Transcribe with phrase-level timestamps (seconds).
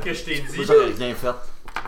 [0.00, 0.64] que je t'ai Moi, dit.
[0.64, 1.34] j'aurais rien fait.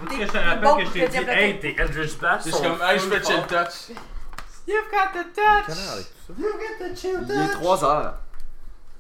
[0.09, 2.99] Que je te rappelle que je t'ai dit, hey, tes Eldritch Blast C'est comme, hey,
[2.99, 3.97] je fais chill touch.
[4.67, 5.77] You've got the touch.
[5.93, 6.35] avec tout ça?
[6.39, 8.15] You got the chill Il est 3 heures.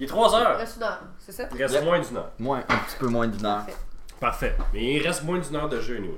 [0.00, 0.56] Il est 3 Il heures.
[0.58, 1.48] reste une heure, c'est ça?
[1.54, 2.30] Il reste moins d'une heure.
[2.38, 3.66] Moins, un petit peu moins d'une heure.
[4.20, 4.56] Parfait.
[4.72, 6.16] Mais il reste moins d'une heure de jeu, nous.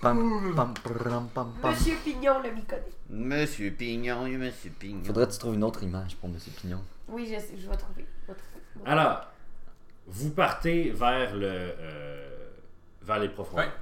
[0.00, 1.70] Pam, pam, pam, pam, pam.
[1.72, 2.82] Monsieur Pignon le m'y connaît.
[3.08, 5.02] Monsieur Pignon, Monsieur Pignon.
[5.04, 6.82] Faudrait que tu trouves une autre image pour Monsieur Pignon.
[7.08, 8.04] Oui, je, sais, je vais trouver.
[8.26, 8.90] Je vais trouver.
[8.90, 9.26] Alors,
[10.06, 12.28] vous partez vers le euh,
[13.02, 13.66] vers les profondeurs.
[13.66, 13.72] Ouais.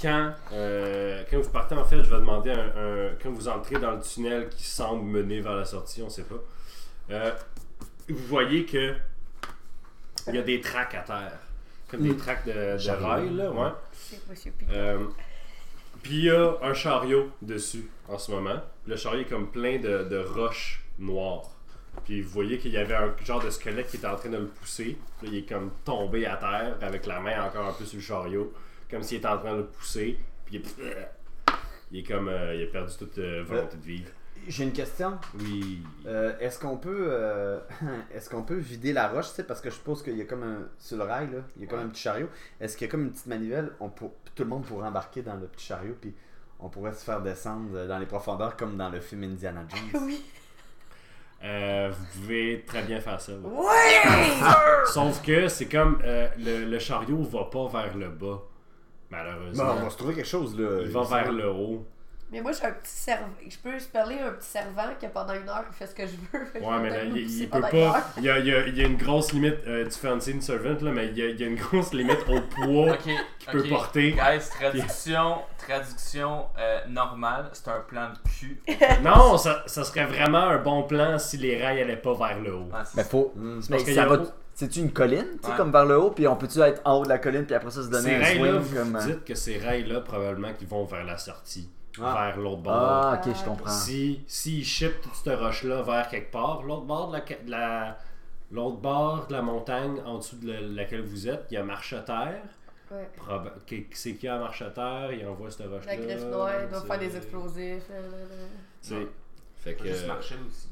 [0.00, 3.78] Quand, euh, quand vous partez, en fait, je vais demander un, un- quand vous entrez
[3.80, 6.36] dans le tunnel qui semble mener vers la sortie, on sait pas.
[7.10, 7.32] euh,
[8.08, 8.94] vous voyez que
[10.28, 11.38] il y a des tracks à terre,
[11.90, 12.16] comme des Mm.
[12.16, 13.70] tracks de, de rails, là, ouais.
[13.92, 14.52] C'est Monsieur.
[14.70, 15.04] Euh,
[16.02, 18.60] Puis il y a un chariot dessus en ce moment.
[18.86, 21.50] Le chariot est comme plein de, de roches noires.
[22.04, 24.36] Puis vous voyez qu'il y avait un genre de squelette qui était en train de
[24.38, 24.96] le pousser.
[25.18, 27.96] Puis là, il est comme tombé à terre avec la main encore un peu sur
[27.96, 28.52] le chariot,
[28.90, 30.18] comme s'il était en train de le pousser.
[30.46, 31.08] Puis il est,
[31.90, 34.10] il est comme euh, il a perdu toute euh, volonté de vivre.
[34.46, 35.18] J'ai une question.
[35.38, 35.82] Oui.
[36.06, 37.58] Euh, est-ce qu'on peut euh,
[38.14, 40.24] est-ce qu'on peut vider la roche, tu sais, parce que je suppose qu'il y a
[40.24, 42.28] comme un sur le rail là, il y a comme un petit chariot.
[42.60, 45.22] Est-ce qu'il y a comme une petite manivelle, on pour, tout le monde pourrait embarquer
[45.22, 46.14] dans le petit chariot puis
[46.60, 50.02] on pourrait se faire descendre dans les profondeurs comme dans le film Indiana Jones.
[50.06, 50.24] Oui.
[51.44, 53.32] Euh, vous pouvez très bien faire ça.
[53.32, 53.38] là.
[53.48, 54.84] Ouais!
[54.86, 58.42] Sauf que c'est comme euh, le, le chariot va pas vers le bas,
[59.10, 59.64] malheureusement.
[59.78, 60.80] On va se trouver quelque chose là.
[60.82, 61.86] il va vers le haut.
[62.30, 63.28] Mais moi, j'ai un petit servant.
[63.48, 66.06] Je peux se parler un petit servant qui, pendant une heure, il fait ce que
[66.06, 66.44] je veux.
[66.44, 67.96] Fait que je Ouais, mais là, il, peut pendant une pas.
[67.98, 68.04] heure.
[68.18, 69.56] Il y a, il y a- il y a une grosse limite.
[69.66, 71.56] euh, tu fais un scene servant, là, mais il y a, il y a une
[71.56, 73.10] grosse limite au poids Ok,
[73.50, 73.68] peut ok.
[73.70, 74.12] porter.
[74.12, 78.60] Guys, traduction, traduction euh, normale, c'est un plan de cul.
[79.02, 82.54] Non, ça, ça serait vraiment un bon plan si les rails allaient pas vers le
[82.54, 82.68] haut.
[82.74, 83.32] Ah, c'est Mais faut.
[83.36, 84.16] Mais parce qu'il y ça a va.
[84.16, 84.26] haut.
[84.54, 85.56] C'est-tu une colline, tu sais, Ouais.
[85.56, 87.70] comme vers le haut, puis on peut-tu être en haut de la colline, puis après
[87.70, 88.96] ça se donner Ces un rails-là, swing vous comme.
[88.96, 91.70] euh, dites que ces rails-là, probablement, qu'ils vont vers la sortie,
[92.04, 92.26] Ah.
[92.32, 92.74] vers l'autre bord.
[92.74, 93.70] Ah, ok, je comprends.
[93.70, 97.98] Si, si shippent toute cette roche-là vers quelque part, l'autre bord de la, de la-
[98.50, 101.62] l'autre bord de la montagne en dessous de la- laquelle vous êtes, il y a
[101.64, 102.42] marche à terre.
[102.90, 103.06] Ouais.
[103.92, 105.94] C'est qui a marche à terre, il envoie cette roche-là.
[105.94, 107.82] La griffe noire, il doit faire des explosifs.
[107.90, 108.46] euh.
[108.80, 109.06] c'est-
[109.58, 109.86] Fait que.
[109.88, 110.68] juste marcher aussi.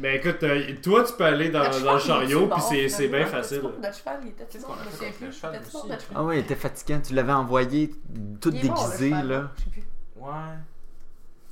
[0.00, 3.62] Mais écoute, euh, toi tu peux aller dans, dans le chariot, puis c'est, bien facile.
[3.80, 5.40] Notre cheval, il était je plus.
[6.14, 7.00] Ah oui, il était fatigant.
[7.00, 7.90] Tu l'avais envoyé
[8.40, 9.50] tout déguisé, là.
[9.56, 9.84] Je sais plus.
[10.16, 10.30] Ouais.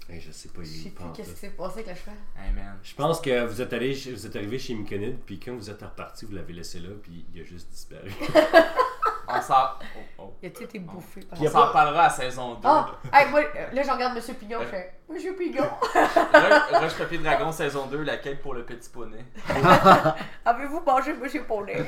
[0.09, 1.13] Hey, je sais pas, Je il sais est plus pas.
[1.17, 2.15] qu'est-ce qui s'est passé avec le cheval.
[2.37, 2.77] Hey man.
[2.83, 5.71] Je pense que vous êtes allé, chez- vous êtes arrivé chez Myconide, puis quand vous
[5.71, 8.11] êtes reparti, vous l'avez laissé là, puis il a juste disparu.
[9.35, 9.55] On s'en.
[9.81, 10.33] Oh, oh.
[10.43, 12.61] Il a tout été bouffé par On s'en reparlera à saison 2.
[12.65, 12.87] Ah!
[13.13, 15.65] Hey, moi, euh, là, je regarde Monsieur Pignon, je fais Monsieur Pignon,
[16.73, 19.25] Rush Papier Dragon saison 2, la quête pour le petit poney.
[20.45, 21.85] avez-vous mangé Monsieur Poney?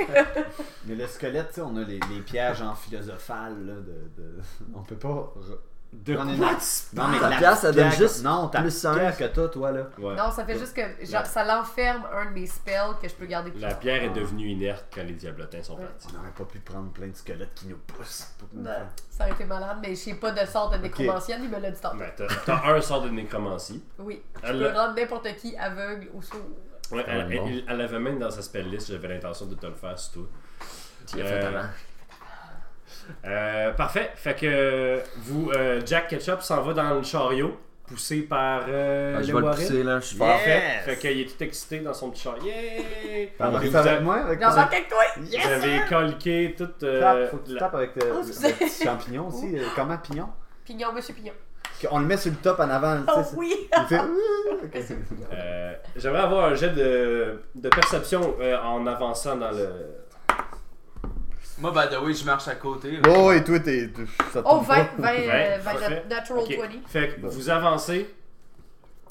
[0.84, 4.40] Mais le squelette, tu sais, on a les, les pièges en philosophal là, de, de...
[4.74, 5.32] on peut pas
[6.04, 8.48] De prendre quoi une- tu Non mais Ta la pierre, ça donne juste que- non,
[8.48, 9.12] ta plus un.
[9.12, 9.82] que toi toi là.
[9.98, 10.14] Ouais.
[10.16, 13.26] Non, ça fait juste que genre, ça l'enferme un de mes spells que je peux
[13.26, 15.84] garder plus La pierre est devenue inerte quand les diablotins sont Ouais.
[15.84, 16.08] partis.
[16.10, 18.28] On n'aurait pas pu prendre plein de squelettes qui nous poussent.
[18.38, 20.78] pour nous Non, faire- Ça aurait été malade, mais je sais pas de sorte de
[20.78, 21.98] nécromancienne, il me l'a dit tantôt.
[21.98, 23.82] Ben, t'as, t'as un sort de nécromancie.
[23.98, 26.40] Oui, je Elle peux rendre n'importe qui aveugle ou sourd.
[26.92, 27.46] Ouais, elle, bon.
[27.46, 30.12] elle- elle avait même dans sa spell list, j'avais l'intention de te le faire, c'est
[30.12, 30.26] tout.
[31.06, 31.68] Tu l'as fait Euh, avant.
[33.26, 34.10] Euh, parfait.
[34.16, 37.56] Fait que vous, euh, Jack Ketchup s'en va dans le chariot,
[37.86, 39.60] poussé par euh, Ah, je les vais le Warren.
[39.60, 40.00] pousser, là.
[40.00, 40.16] Je suis.
[40.18, 40.62] Parfait.
[40.84, 42.36] Fait qu'il est tout excité dans son petit char.
[42.42, 43.28] Yeah!
[43.40, 44.48] Embarquez Vous, avec avez- moi avec toi?
[44.50, 45.02] J'embarque avec toi!
[45.16, 46.82] vous avez calqué toute.
[46.82, 49.58] euh, Tape, faut que tu la- tapes avec Oh, petit champignon aussi.
[49.58, 49.98] euh, Comment?
[49.98, 50.28] Pignon?
[50.64, 51.32] Pignon, Monsieur Pignon.
[51.90, 52.96] On le met sur le top en avant.
[53.02, 53.68] tu Oh oui!
[53.76, 54.00] Il fait.
[54.00, 54.70] Ouh, ok.
[55.32, 59.68] Euh, J'aimerais avoir un jet de, de perception euh, en avançant dans le.
[61.58, 62.92] Moi, by the way, je marche à côté.
[62.92, 63.00] là.
[63.08, 63.88] Oh, et toi, t'es.
[64.32, 65.02] ça te Oh, tombe 20, pas.
[65.02, 66.04] 20, euh, 20 parfait.
[66.10, 66.58] natural Ok.
[66.58, 66.68] 20.
[66.88, 68.14] Fait que vous avancez.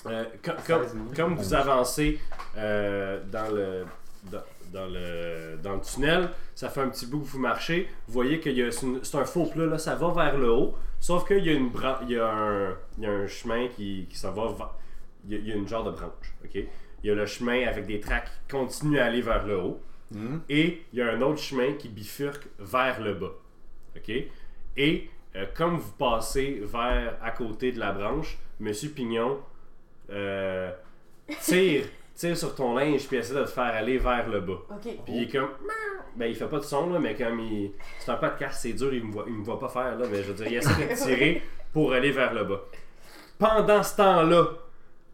[0.06, 1.16] euh, co- comme, 16 minutes.
[1.16, 2.20] comme vous avancez
[2.58, 3.86] euh, dans le.
[4.32, 4.42] Dans,
[4.72, 7.88] dans le, dans le tunnel, ça fait un petit bout que vous marchez.
[8.08, 10.74] Vous voyez que c'est un faux plat, là, ça va vers le haut.
[11.00, 13.68] Sauf qu'il y a, une bran- il y a, un, il y a un chemin
[13.68, 14.48] qui, qui s'en va.
[14.48, 14.78] va-
[15.28, 16.34] Il y, a, il y a une genre de branche.
[16.44, 16.56] ok?
[16.56, 19.80] Il y a le chemin avec des tracks qui continuent à aller vers le haut.
[20.14, 20.40] Hmm.
[20.50, 23.34] Et il y a un autre chemin qui bifurque vers le bas.
[23.96, 24.12] OK?
[24.78, 29.40] Et euh, comme vous passez vers à côté de la branche, Monsieur Pignon
[30.10, 30.72] euh,
[31.42, 34.62] tire, tire sur ton linge puis essaie de te faire aller vers le bas.
[34.70, 34.82] Ok.
[35.06, 35.50] Puis il est comme.
[36.16, 37.72] Ben, il fait pas de son, là, mais comme il.
[38.00, 40.22] C'est un podcast, c'est dur, il me, voit, il me voit pas faire, là, mais
[40.22, 41.42] je veux dire, il essaie de tirer
[41.74, 42.62] pour aller vers le bas.
[43.40, 44.46] Pendant ce temps-là,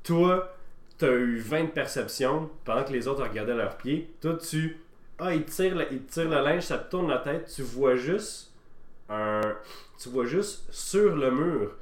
[0.04, 0.54] toi,
[0.98, 4.14] t'as eu 20 de perception pendant que les autres regardaient leurs pieds.
[4.22, 4.78] Toi, tu.
[5.20, 7.52] Ah, il tire, le, il tire le linge, ça te tourne la tête.
[7.54, 8.54] Tu vois juste
[9.10, 9.42] un.
[10.02, 11.76] Tu vois juste sur le mur,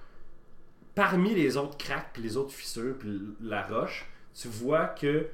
[0.95, 5.28] parmi les autres craques, puis les autres fissures, puis la roche, tu vois que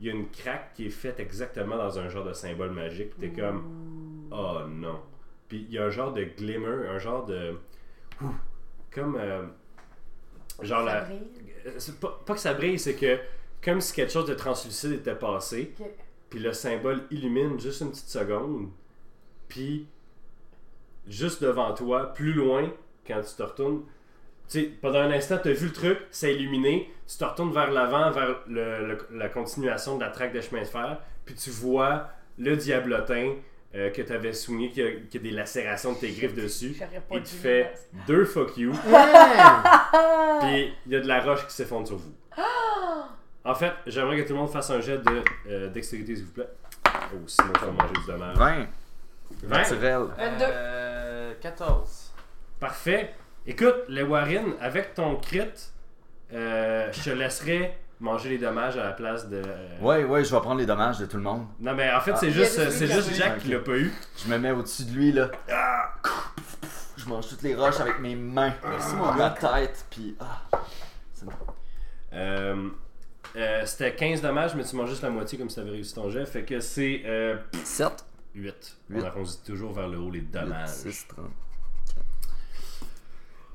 [0.00, 3.18] il y a une craque qui est faite exactement dans un genre de symbole magique.
[3.18, 4.28] T'es comme.
[4.30, 5.00] Oh non.
[5.48, 7.54] Puis il y a un genre de glimmer, un genre de.
[8.22, 8.28] Ouh,
[8.90, 9.16] Comme.
[9.16, 9.42] euh,
[10.62, 11.00] genre Ça la.
[11.02, 11.20] brille?
[11.66, 13.18] Euh, Pas, pas que ça brille, c'est que
[13.62, 15.74] comme si quelque chose de translucide était passé.
[16.30, 18.68] Puis le symbole illumine juste une petite seconde,
[19.48, 19.86] puis
[21.08, 22.70] juste devant toi, plus loin,
[23.06, 23.82] quand tu te retournes,
[24.48, 27.52] tu sais, pendant un instant, tu as vu le truc, c'est illuminé, tu te retournes
[27.52, 31.34] vers l'avant, vers le- le- la continuation de la traque de chemin de fer, puis
[31.34, 33.34] tu vois le diablotin
[33.76, 36.74] euh, que tu avais soigné, qui a, qui a des lacérations de tes griffes dessus,
[37.18, 37.72] et tu fais
[38.08, 38.72] deux fuck you.
[38.92, 40.38] Ah!
[40.42, 42.12] Puis il y a de la roche qui s'effondre sur vous.
[43.50, 46.30] En fait, j'aimerais que tout le monde fasse un jet de euh, dextérité, s'il vous
[46.32, 46.48] plaît.
[46.86, 48.36] Oh, sinon tu vas manger du dommage.
[48.36, 48.66] 20.
[49.42, 49.56] 20.
[49.58, 50.02] Naturel.
[50.16, 50.44] 22.
[50.48, 52.12] Euh, 14.
[52.60, 53.12] Parfait.
[53.46, 55.50] Écoute, les Warren, avec ton crit,
[56.32, 59.42] euh, je te laisserai manger les dommages à la place de.
[59.44, 61.46] euh, Ouais, ouais, je vais prendre les dommages de tout le monde.
[61.58, 62.16] Non, mais en fait, Ah.
[62.20, 63.92] c'est Il y a juste, c'est juste Jack qui l'a pas eu.
[64.24, 65.28] Je me mets au-dessus de lui, là.
[66.96, 68.52] Je mange toutes les roches avec mes mains.
[68.62, 70.16] Merci, mon Ma tête, puis.
[70.20, 70.58] Ah.
[71.14, 71.32] C'est bon.
[72.12, 72.68] Euh,
[73.36, 75.94] euh, C'était 15 dommages, mais tu manges juste la moitié comme si tu avais réussi
[75.94, 76.24] ton jet.
[76.26, 78.04] Fait que c'est euh, 7.
[78.34, 78.76] 8.
[78.90, 79.02] Huit.
[79.02, 80.68] On arrondit toujours vers le haut les dommages.
[80.68, 81.26] 6, 30.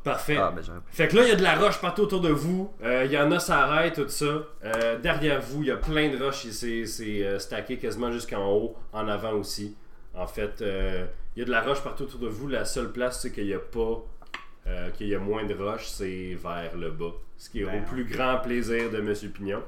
[0.05, 0.37] Parfait.
[0.37, 0.61] Ah, ben.
[0.91, 2.71] Fait que là, il y a de la roche partout autour de vous.
[2.83, 4.43] Euh, Il y en a, ça arrête, tout ça.
[4.63, 6.85] Euh, derrière vous, il y a plein de roches c'est
[7.23, 9.75] euh, stacké quasiment jusqu'en haut, en avant aussi.
[10.13, 12.47] En fait, euh, il y a de la roche partout autour de vous.
[12.47, 14.03] La seule place, c'est qu'il n'y a pas,
[14.67, 17.11] euh, qu'il y a moins de roches, c'est vers le bas.
[17.37, 19.63] Ce qui est Ben, au plus grand plaisir de Monsieur Pignon.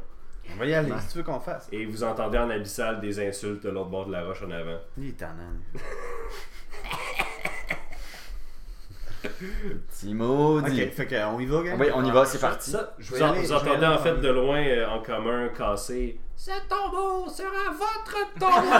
[0.53, 0.97] On va y aller, Ouais.
[1.01, 1.67] si tu veux qu'on fasse.
[1.73, 4.79] Et vous entendez en abyssal des insultes de l'autre bord de la roche en avant.
[4.97, 5.17] Il est.
[9.89, 10.83] Petit maudit.
[10.83, 11.75] Ok, fait qu'on y va, gars?
[11.77, 12.71] Oui, on y va, c'est parti.
[12.71, 15.49] Ça, Je vous, en- aller, je entendez aller en fait de loin euh, en commun
[15.49, 18.77] casser Ce tombeau sera votre tombeau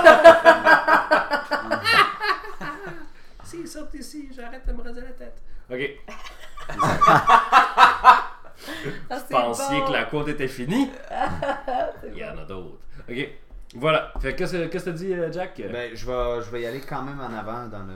[3.44, 5.42] S'il sort ici, j'arrête de me raser la tête.
[5.70, 5.80] Ok.
[9.10, 9.88] C'est Pensiez bon.
[9.88, 10.90] que la côte était finie?
[12.12, 12.78] Il y en a d'autres.
[13.10, 13.30] Ok.
[13.76, 14.14] Voilà.
[14.20, 15.62] Fait que qu'est-ce que qu'est-ce que dit, euh, Jack?
[15.72, 17.94] Ben, je vais, je vais y aller quand même en avant, dans le...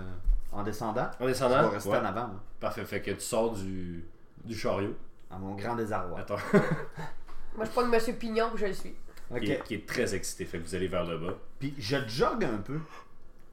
[0.51, 1.09] en descendant.
[1.19, 1.97] En Je descendant vais rester Ouais.
[1.97, 2.83] en avant, moi, Parfait.
[2.85, 4.03] Fait que tu sors du,
[4.43, 4.95] du chariot.
[5.29, 6.19] à mon grand désarroi.
[6.19, 6.35] Attends.
[7.55, 8.95] Moi, je prends Monsieur Pignon que je le suis.
[9.29, 9.41] Ok.
[9.41, 10.45] qui, est, qui est très excité.
[10.45, 11.33] Fait que vous allez vers le bas.
[11.59, 12.79] Puis je jog un peu.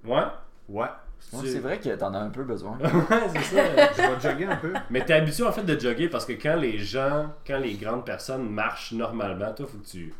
[0.04, 0.22] Ouais?
[0.68, 0.86] Ouais.
[1.32, 2.78] Ouais, c'est vrai que t'en as un peu besoin.
[2.80, 2.90] ouais,
[3.32, 3.92] c'est ça.
[3.92, 4.72] Je vais jogger un peu.
[4.90, 8.06] Mais t'es habitué en fait de jogger parce que quand les gens, quand les grandes
[8.06, 10.14] personnes marchent normalement, toi, faut que tu,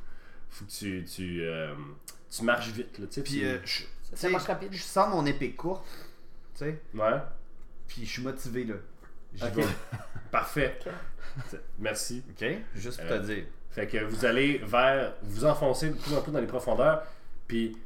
[0.50, 1.74] faut que tu, tu, euh,
[2.30, 3.22] tu marches vite, là, tu sais.
[3.22, 3.82] Puis tu- euh, je,
[4.14, 4.68] Ça, marche rapide.
[4.72, 5.86] je sens mon épée courte.
[6.54, 6.80] Tu sais.
[6.94, 7.18] Ouais,
[7.86, 8.74] Puis je suis motivé, là.
[9.34, 9.64] J'y vais.
[10.30, 10.78] parfait.
[11.78, 12.22] Merci.
[12.30, 12.46] Ok?
[12.74, 13.44] Juste pour Euh, te dire.
[13.70, 17.02] Fait que vous allez vers, vous enfoncez de plus en plus dans les profondeurs,
[17.46, 17.76] puis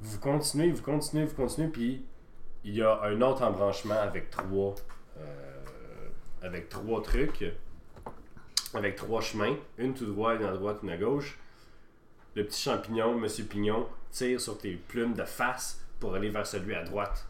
[0.00, 2.04] vous continuez, vous continuez, vous continuez, puis
[2.64, 4.74] il y a un autre embranchement avec trois,
[5.18, 6.08] euh,
[6.42, 7.44] avec trois trucs,
[8.72, 11.38] avec trois chemins, une tout droit, une à droite, une à gauche.
[12.34, 16.74] Le petit champignon, Monsieur Pignon, tire sur tes plumes de face pour aller vers celui
[16.74, 17.26] à droite.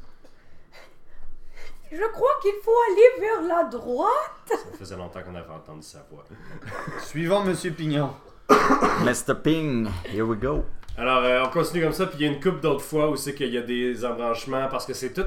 [1.92, 4.48] Je crois qu'il faut aller vers la droite.
[4.48, 6.24] Ça faisait longtemps qu'on avait entendu sa voix.
[7.00, 8.10] Suivons Monsieur Pignon.
[9.04, 9.34] Mr.
[9.42, 10.64] Ping, here we go.
[10.96, 13.16] Alors, euh, on continue comme ça, puis il y a une coupe d'autres fois où
[13.16, 15.26] c'est qu'il y a des embranchements, parce que c'est tout.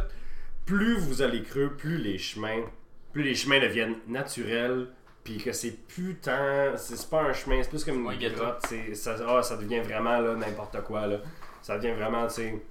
[0.66, 2.64] Plus vous allez creux, plus les chemins,
[3.12, 4.88] plus les chemins deviennent naturels,
[5.26, 6.78] puis que c'est plus tant.
[6.78, 8.66] C'est pas un chemin, c'est plus comme une grotte.
[8.94, 11.18] Ça, ah, ça devient vraiment là n'importe quoi là.
[11.62, 12.62] Ça devient vraiment, tu sais.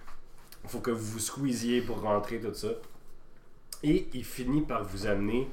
[0.65, 2.69] Il faut que vous vous squeeziez pour rentrer tout ça.
[3.83, 5.49] Et il finit par vous amener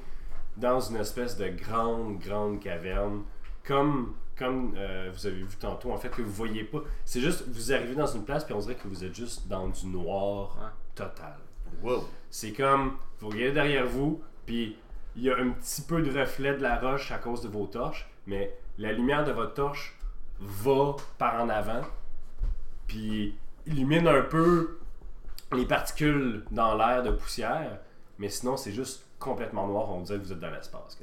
[0.56, 3.22] dans une espèce de grande, grande caverne,
[3.66, 6.80] comme, comme euh, vous avez vu tantôt, en fait, que vous voyez pas.
[7.04, 9.68] C'est juste, vous arrivez dans une place, puis on dirait que vous êtes juste dans
[9.68, 10.56] du noir
[10.94, 11.36] total.
[11.82, 12.04] Wow.
[12.30, 14.76] C'est comme, vous regardez derrière vous, puis
[15.16, 17.66] il y a un petit peu de reflet de la roche à cause de vos
[17.66, 19.96] torches, mais la lumière de votre torche
[20.40, 21.82] va par en avant,
[22.86, 23.36] puis
[23.66, 24.78] illumine un peu
[25.52, 27.78] les particules dans l'air de poussière,
[28.18, 30.98] mais sinon c'est juste complètement noir, on dirait que vous êtes dans l'espace.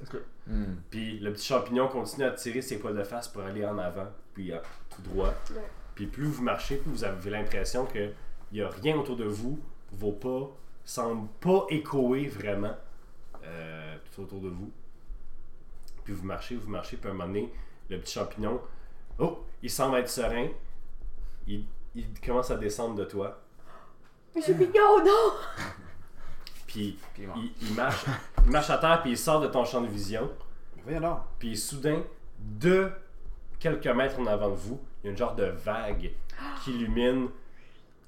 [0.47, 0.75] Hmm.
[0.89, 4.07] Puis le petit champignon continue à tirer ses poils de face pour aller en avant,
[4.33, 5.33] puis euh, tout droit.
[5.51, 5.61] Ouais.
[5.95, 8.11] Puis plus vous marchez, plus vous avez l'impression que
[8.51, 9.59] il y a rien autour de vous,
[9.93, 10.49] vos pas
[10.83, 12.75] semblent pas échoer vraiment
[13.43, 14.71] euh, tout autour de vous.
[16.03, 17.53] Puis vous marchez, vous marchez, puis à un moment donné,
[17.89, 18.59] le petit champignon
[19.19, 20.47] Oh, il semble être serein.
[21.47, 21.65] Il,
[21.95, 23.41] il commence à descendre de toi.
[24.35, 25.33] Monsieur Pignon, non!
[26.71, 27.33] Puis Puis bon.
[27.35, 28.05] il, il marche,
[28.45, 30.29] il marche à terre, puis il sort de ton champ de vision.
[31.39, 32.01] Puis soudain,
[32.39, 32.89] de
[33.59, 36.11] quelques mètres en avant de vous, il y a une genre de vague
[36.63, 37.27] qui illumine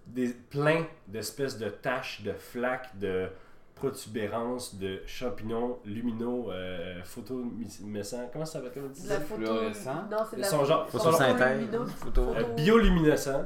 [0.07, 3.27] des, plein d'espèces de taches, de flaques, de
[3.75, 8.29] protubérances, de champignons lumineux, euh, photominescents.
[8.31, 8.83] Comment ça s'appelle?
[8.83, 9.41] De la photo.
[9.41, 10.07] Fluorescent?
[10.09, 11.59] Non, c'est la Son genre- Photosynthèse.
[11.97, 12.33] Photo.
[12.35, 12.55] Euh.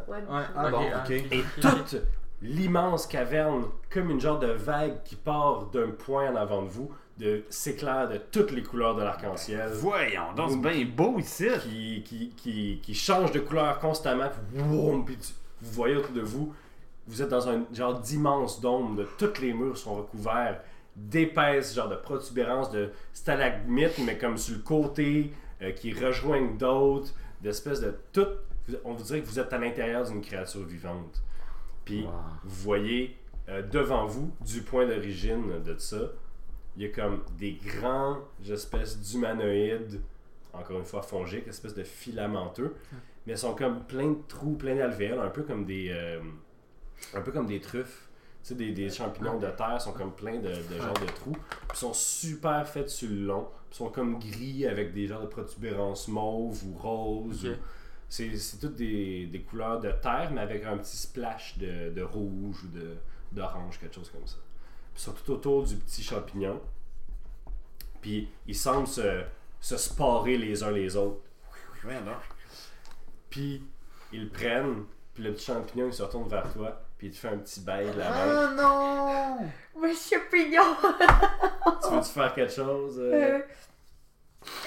[0.07, 0.15] Ouais.
[0.17, 1.09] Ouais, Ah bon, ok.
[1.11, 1.95] Et toute
[2.41, 6.91] l'immense caverne, comme une genre de vague qui part d'un point en avant de vous,
[7.17, 9.69] de s'éclaire de toutes les couleurs de l'arc-en-ciel.
[9.73, 11.47] Voyons donc, c'est bien beau ici.
[11.63, 14.29] qui, qui, qui, qui change de couleur constamment.
[14.53, 16.53] Puis, woum, puis tu- vous voyez autour de vous,
[17.07, 20.61] vous êtes dans un genre d'immense dôme, de tous les murs sont recouverts
[20.95, 27.13] d'épaisses genre de protubérances, de stalagmites, mais comme sur le côté, euh, qui rejoignent d'autres,
[27.41, 28.27] d'espèces de tout.
[28.83, 31.21] On vous dirait que vous êtes à l'intérieur d'une créature vivante.
[31.87, 32.11] Puis Wow.
[32.43, 33.15] vous voyez
[33.49, 35.97] euh, devant vous, du point d'origine de ça,
[36.75, 38.17] il y a comme des grands
[38.47, 40.01] espèces d'humanoïdes,
[40.53, 42.75] encore une fois fongiques, espèces de filamenteux,
[43.25, 46.19] mais ils sont comme plein de trous, plein d'alvéoles, un peu comme des, euh,
[47.13, 48.03] un peu comme des truffes.
[48.43, 51.31] Tu sais, des, des champignons de terre sont comme plein de, de genres de trous.
[51.31, 53.43] Puis ils sont super faits sur le long.
[53.69, 57.45] Puis ils sont comme gris avec des genres de protubérances mauves ou roses.
[57.45, 57.55] Ou-
[58.09, 62.01] C'est, c'est toutes des, des couleurs de terre, mais avec un petit splash de, de
[62.01, 62.95] rouge ou de,
[63.31, 64.37] d'orange, quelque chose comme ça.
[64.93, 66.61] Puis ils sont tout autour du petit champignon.
[68.01, 69.23] Puis ils semblent se,
[69.59, 71.21] se sparer les uns les autres.
[73.29, 73.61] Puis
[74.13, 77.17] ils le prennent, puis le petit champignon il se retourne vers toi, puis il te
[77.17, 78.15] fait un petit bail de la main.
[78.25, 79.81] Ah non!
[79.81, 80.75] Monsieur Pignon!
[81.83, 82.97] Tu veux-tu faire quelque chose?
[82.99, 83.13] euh?
[83.13, 83.39] Euh,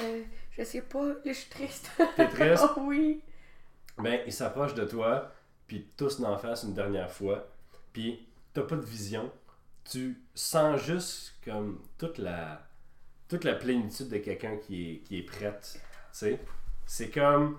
[0.02, 0.22] euh,
[0.56, 1.90] je sais pas, là, je suis triste.
[2.16, 2.64] T'es triste?
[2.76, 3.22] Oh oui!
[4.02, 5.32] Ben, il s'approche de toi,
[5.66, 7.48] puis tous d'en face une dernière fois,
[7.92, 9.30] puis t'as pas de vision.
[9.84, 12.66] Tu sens juste comme toute la
[13.30, 15.80] toute la plénitude de quelqu'un qui est, qui est prête.
[16.12, 17.58] C'est comme.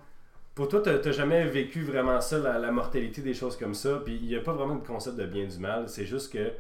[0.54, 4.18] Pour toi, t'as jamais vécu vraiment ça, la, la mortalité, des choses comme ça, puis
[4.18, 5.88] il n'y a pas vraiment de concept de bien du mal.
[5.88, 6.52] C'est juste que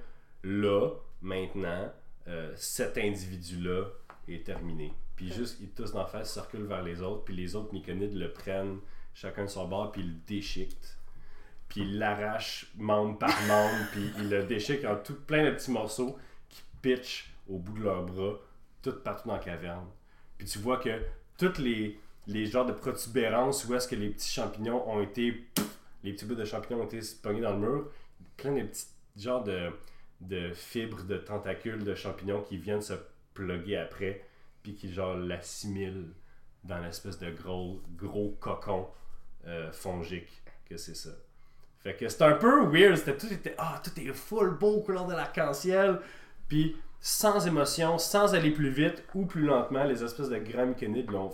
[0.44, 1.92] là, maintenant,
[2.30, 3.84] euh, cet individu-là
[4.30, 4.94] est terminé.
[5.18, 8.32] Puis juste, ils tous d'en face circulent vers les autres, puis les autres myconides le
[8.32, 8.80] prennent
[9.14, 10.78] chacun de son bord, puis il le déchiquent.
[11.68, 15.72] Puis il l'arrache membre par membre, puis il le déchiquent en tout plein de petits
[15.72, 16.18] morceaux
[16.50, 18.40] qui pitchent au bout de leurs bras,
[18.82, 19.88] tout partout dans la caverne.
[20.38, 21.02] Puis tu vois que
[21.38, 25.48] toutes les, les genres de protubérances où est-ce que les petits champignons ont été.
[26.04, 27.90] les petits bouts de champignons ont été pognés dans le mur,
[28.38, 29.70] plein de petits genres de,
[30.22, 32.94] de fibres, de tentacules, de champignons qui viennent se
[33.34, 34.26] plugger après,
[34.62, 36.14] puis qui genre l'assimilent
[36.64, 38.88] dans l'espèce de gros, gros cocon
[39.48, 41.12] euh, fongique que c'est ça.
[41.80, 45.08] Fait que c'était un peu weird, c'était tout était ah tout est full beau couleur
[45.08, 46.00] de l'arc-en-ciel,
[46.48, 51.10] puis sans émotion, sans aller plus vite ou plus lentement, les espèces de grands myconides
[51.10, 51.34] l'ont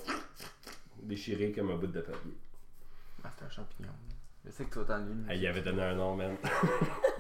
[1.03, 2.37] déchiré comme un bout de papier.
[3.23, 3.89] Ah, c'est un champignon.
[4.45, 6.37] Je sais que toi t'en Ah, il avait donné un nom, man.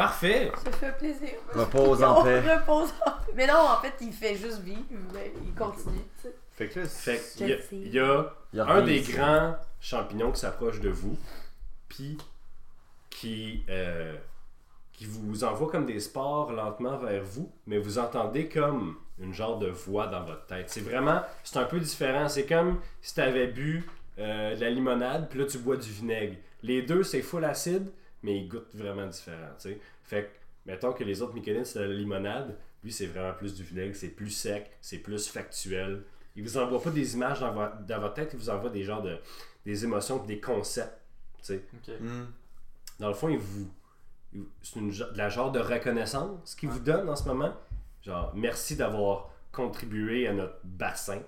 [0.00, 0.50] Parfait!
[0.64, 1.28] Ça fait plaisir.
[1.54, 2.40] Repose en paix.
[2.40, 3.32] Repose en paix.
[3.34, 4.80] Mais non, en fait, il fait juste vivre,
[5.12, 6.00] mais il continue.
[6.52, 9.12] Fait que là, Fait y a, il y a Il y a un des ici.
[9.12, 11.18] grands champignons qui s'approche de vous,
[11.90, 12.16] puis
[13.10, 14.16] qui, euh,
[14.94, 19.58] qui vous envoie comme des spores lentement vers vous, mais vous entendez comme une genre
[19.58, 20.70] de voix dans votre tête.
[20.70, 22.26] C'est vraiment, c'est un peu différent.
[22.30, 23.86] C'est comme si tu avais bu
[24.18, 26.36] euh, de la limonade, puis là tu bois du vinaigre.
[26.62, 27.90] Les deux, c'est full acide,
[28.22, 29.48] mais ils goûtent vraiment différent.
[29.58, 29.80] tu sais.
[30.04, 33.54] Fait que, mettons que les autres myconides, c'est de la limonade, lui, c'est vraiment plus
[33.54, 36.02] du vinaigre, c'est plus sec, c'est plus factuel.
[36.36, 38.82] Il vous envoie pas des images dans, vo- dans votre tête, il vous envoie des
[38.84, 39.18] genres de
[39.66, 40.98] des émotions, des concepts.
[41.38, 41.64] tu sais.
[41.74, 41.94] Ok.
[42.00, 42.24] Hmm.
[42.98, 43.68] Dans le fond, il vous
[44.32, 47.52] il- c'est une de la genre de reconnaissance qu'il vous donne en ce moment.
[48.02, 51.20] Genre, merci d'avoir contribué à notre bassin.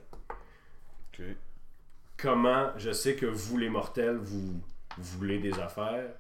[2.17, 4.61] Comment je sais que vous, les mortels, vous,
[4.99, 6.11] vous voulez des affaires?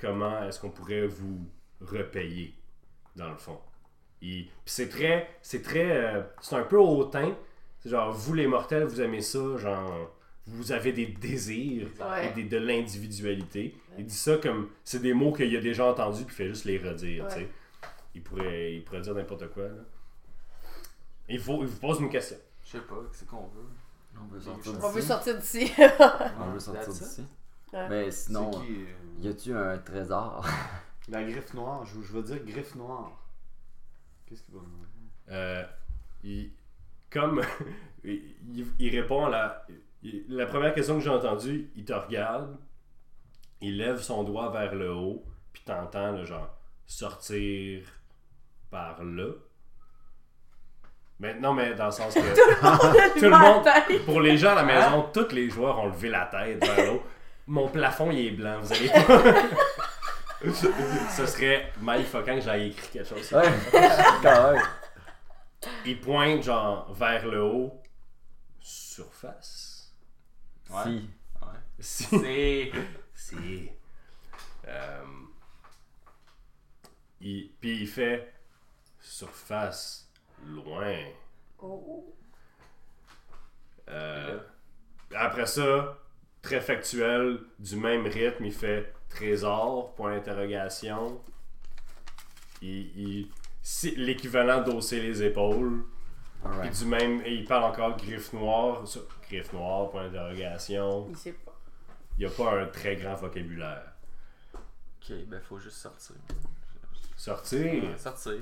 [0.00, 1.40] Comment est-ce qu'on pourrait vous
[1.80, 2.54] repayer,
[3.16, 3.58] dans le fond?
[4.22, 7.36] Et- Puis c'est très, c'est très, euh, c'est un peu hautain.
[7.80, 10.10] C'est genre, vous les mortels, vous aimez ça, genre,
[10.46, 12.28] vous avez des désirs Ouais.
[12.28, 13.76] et des- de l'individualité.
[13.98, 16.64] Il dit ça comme, c'est des mots qu'il a déjà entendus, puis il fait juste
[16.64, 17.30] les redire, Ouais.
[17.30, 17.48] tu sais.
[18.14, 19.82] Il pourrait, il pourrait dire n'importe quoi, là.
[21.28, 22.38] Il, faut, il vous pose une question.
[22.64, 23.68] Je sais pas, c'est qu'on veut?
[24.20, 24.82] On veut sortir choses.
[24.82, 25.06] On veut d'ici.
[25.08, 25.72] sortir d'ici.
[26.40, 27.22] On veut sortir d'ici.
[27.72, 27.88] Ouais.
[27.88, 30.46] Mais sinon, qui, euh, y a-tu un trésor?
[31.08, 33.12] La griffe noire, je, je veux dire griffe noire.
[34.26, 34.88] Qu'est-ce qu'il va me demander?
[35.30, 35.64] Euh,
[36.22, 36.50] il,
[37.10, 37.40] comme
[38.04, 38.34] il,
[38.78, 39.66] il répond à la,
[40.02, 42.56] il- la première question que j'ai entendue, il te regarde,
[43.60, 46.50] il lève son doigt vers le haut, puis t'entends le genre
[46.86, 47.86] sortir
[48.70, 49.30] par là.
[51.20, 52.20] Mais non, mais dans le sens que
[53.18, 56.26] tout le monde, pour les gens à la maison, tous les joueurs ont levé la
[56.26, 57.02] tête vers le haut.
[57.48, 58.88] Mon plafond il est blanc, vous allez
[60.52, 63.32] Ce serait mindfuckant que j'aille écrit quelque chose.
[63.32, 63.50] Ouais,
[64.22, 64.62] quand même.
[65.86, 67.82] Il pointe genre vers le haut,
[68.60, 69.92] surface.
[70.70, 70.82] Ouais.
[70.84, 71.10] Si.
[71.80, 72.18] Si.
[72.20, 72.72] C'est.
[73.14, 73.70] Si.
[74.66, 75.04] Euh,
[77.22, 78.32] il, puis il fait
[79.00, 80.10] surface
[80.44, 81.02] loin.
[81.60, 82.14] Oh.
[83.88, 84.38] Euh,
[85.14, 85.98] après ça,
[86.48, 91.20] très factuel, du même rythme, il fait trésor, point d'interrogation.
[92.62, 93.28] Il,
[93.96, 95.84] l'équivalent d'hausser les épaules.
[96.62, 98.86] Puis du même, et il parle encore griffe noire.
[98.88, 101.06] ça, Griffe noire, point d'interrogation.
[101.10, 101.54] Il sait pas.
[102.16, 103.92] Il n'y a pas un très grand vocabulaire.
[104.54, 106.16] Ok, ben faut juste sortir.
[107.14, 108.38] Sortir, Ouais, Sortir.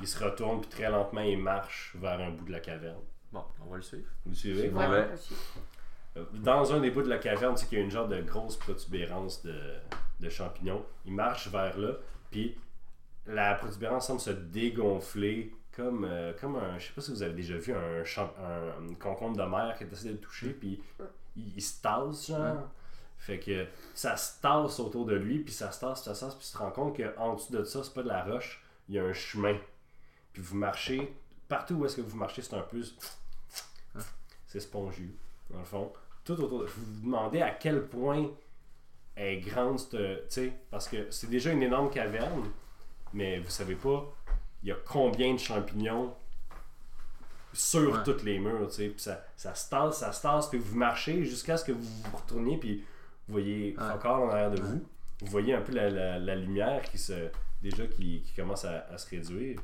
[0.00, 3.02] il se retourne, puis très lentement, il marche vers un bout de la caverne.
[3.30, 4.08] Bon, on va le suivre.
[4.24, 4.70] Vous suivez?
[4.70, 4.86] Ouais.
[4.86, 5.08] Ouais,
[6.34, 8.56] Dans un des bouts de la caverne, c'est qu'il y a une genre de grosse
[8.56, 9.58] protubérance de,
[10.20, 10.84] de champignons.
[11.06, 11.94] Il marche vers là,
[12.30, 12.56] puis
[13.26, 16.78] la protubérance semble se dégonfler comme, euh, comme un.
[16.78, 19.74] Je sais pas si vous avez déjà vu un, champ- un, un concombre de mer
[19.78, 20.82] qui essaie de le toucher, puis
[21.36, 22.68] il, il se tasse, genre.
[23.18, 26.34] Fait que ça se tasse autour de lui, puis ça se tasse, ça se tasse,
[26.34, 28.96] puis tu te rends compte qu'en dessous de ça, c'est pas de la roche, il
[28.96, 29.56] y a un chemin.
[30.32, 31.14] Puis vous marchez,
[31.48, 32.82] partout où est-ce que vous marchez, c'est un peu.
[34.48, 35.14] C'est spongieux,
[35.50, 35.92] dans le fond.
[36.24, 36.64] Tout autour de.
[36.66, 38.28] Vous vous demandez à quel point
[39.16, 40.28] est grande cette.
[40.28, 42.48] Tu sais, parce que c'est déjà une énorme caverne,
[43.12, 44.04] mais vous savez pas,
[44.62, 46.14] il y a combien de champignons
[47.52, 48.02] sur Ouais.
[48.04, 48.88] toutes les murs, tu sais.
[48.88, 51.82] Puis ça, ça se tasse, ça se tasse, puis vous marchez jusqu'à ce que vous
[51.82, 52.84] vous retourniez, puis
[53.28, 53.84] vous voyez Ouais.
[53.92, 54.84] encore en arrière de vous.
[55.20, 57.28] Vous voyez un peu la, la- la lumière qui se.
[57.62, 59.60] déjà qui, qui commence à, à se réduire.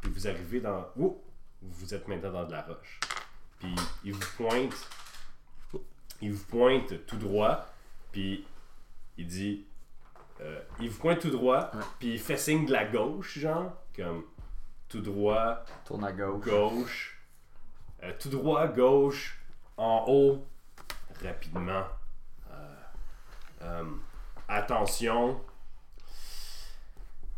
[0.00, 0.86] Puis vous arrivez dans.
[0.98, 1.22] Oh!
[1.62, 3.00] Vous êtes maintenant dans de la roche.
[3.60, 4.74] Puis il vous pointe.
[6.22, 7.66] Il vous pointe tout droit.
[8.12, 8.44] Puis
[9.18, 9.64] il dit.
[10.40, 11.70] euh, il vous pointe tout droit.
[11.98, 13.72] Puis il fait signe de la gauche, genre.
[13.94, 14.24] Comme
[14.88, 16.44] tout droit, Tourne à gauche.
[16.44, 17.18] gauche.
[18.02, 19.38] euh, tout droit, gauche.
[19.76, 20.46] En haut.
[21.22, 21.84] Rapidement.
[23.62, 23.84] Euh,
[24.48, 25.40] attention.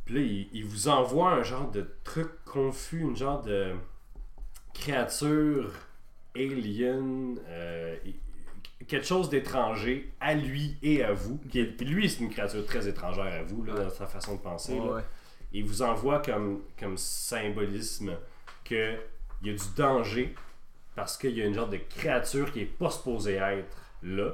[0.05, 3.75] Puis là, il, il vous envoie un genre de truc confus, une genre de
[4.75, 5.73] créature
[6.37, 7.97] alien, euh,
[8.87, 11.38] quelque chose d'étranger à lui et à vous.
[11.51, 14.35] Qui est- Puis lui, c'est une créature très étrangère à vous, là, dans sa façon
[14.37, 14.77] de penser.
[14.77, 14.83] là.
[14.95, 15.03] ouais.
[15.53, 18.12] Il vous envoie comme, comme symbolisme
[18.64, 18.99] qu'il
[19.43, 20.35] y a du danger
[20.95, 24.33] parce qu'il y a une genre de créature qui est pas supposée être là,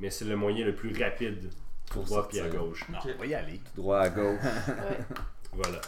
[0.00, 1.50] mais c'est le moyen le plus rapide
[1.86, 2.84] tout Pour droit puis à gauche.
[2.88, 3.60] Non, on va y aller.
[3.76, 4.40] Droit à gauche.
[4.68, 4.98] Ouais.
[5.52, 5.80] Voilà.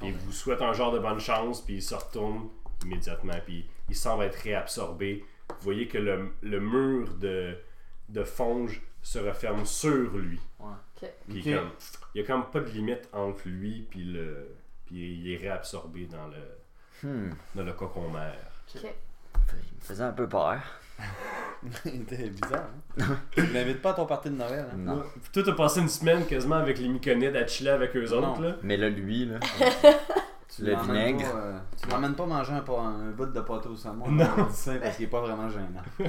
[0.00, 2.48] Puis il vous souhaite un genre de bonne chance, puis il se retourne
[2.84, 5.24] immédiatement, puis il semble être réabsorbé.
[5.48, 7.54] Vous voyez que le, le mur de,
[8.08, 10.40] de fonge se referme sur lui.
[11.28, 11.70] Puis comme,
[12.14, 14.48] il n'y a comme pas de limite entre lui puis le
[14.86, 16.36] puis il est réabsorbé dans le
[17.02, 17.30] Hmm.
[17.54, 18.38] dans le cocon mère.
[18.74, 20.60] Il me faisait un peu peur.
[21.82, 22.68] C'était bizarre.
[23.00, 23.18] Hein?
[23.32, 24.64] tu l'invites pas à ton party de Noël.
[24.72, 24.76] Hein?
[24.76, 25.02] Non.
[25.32, 28.30] Toi, t'as passé une semaine quasiment avec les Myconides à chiller avec eux Non.
[28.32, 28.56] autres, là?
[28.62, 29.40] Mais là, lui, là.
[30.56, 31.30] Tu Le vinaigre.
[31.32, 34.08] Pas, euh, tu l'emmènes pas manger un, un bout de pâte au saumon.
[34.10, 34.28] Non.
[34.38, 35.82] on dit ça parce qu'il est pas vraiment gênant.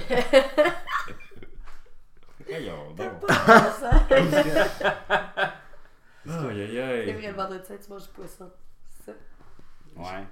[2.48, 3.12] Voyons donc.
[3.30, 3.90] Ça,
[6.50, 7.14] Aïe aïe C'est aïe.
[7.14, 8.50] vrai, le vendredi saint, tu manges du poisson.
[8.90, 9.18] C'est ça.
[9.98, 10.26] Ouais.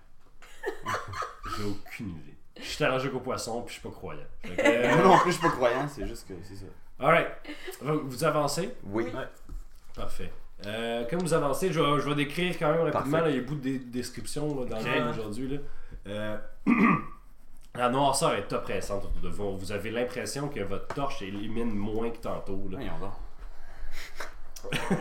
[1.58, 2.38] J'ai aucune idée.
[2.58, 4.22] Je suis allergique aux poissons puis je suis pas croyant.
[4.44, 6.66] Que, euh, Moi non plus, je suis pas croyant, c'est juste que c'est ça.
[7.00, 7.28] Alright.
[7.82, 8.76] Vous vous avancez?
[8.84, 9.06] Oui.
[9.14, 9.22] Oui.
[9.96, 10.32] Parfait.
[10.66, 13.20] Euh, comme vous avancez, je vais, je vais décrire quand même rapidement.
[13.20, 13.26] Parfait.
[13.26, 15.60] là, il y a beaucoup de là, dans le game aujourd'hui.
[16.08, 16.38] Euh,
[17.76, 19.58] la noirceur est oppressante autour de vous.
[19.58, 22.68] Vous avez l'impression que votre torche élimine moins que tantôt.
[22.72, 22.78] Là.
[22.78, 23.14] Voyons donc.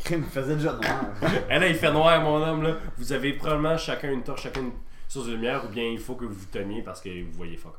[0.00, 1.04] Crime faisait déjà noir.
[1.48, 2.62] Et là, il fait noir, mon homme.
[2.62, 2.76] Là.
[2.98, 4.72] Vous avez probablement chacun une torche, chacun une
[5.08, 7.56] source de lumière, ou bien il faut que vous vous teniez parce que vous voyez
[7.56, 7.74] fuck.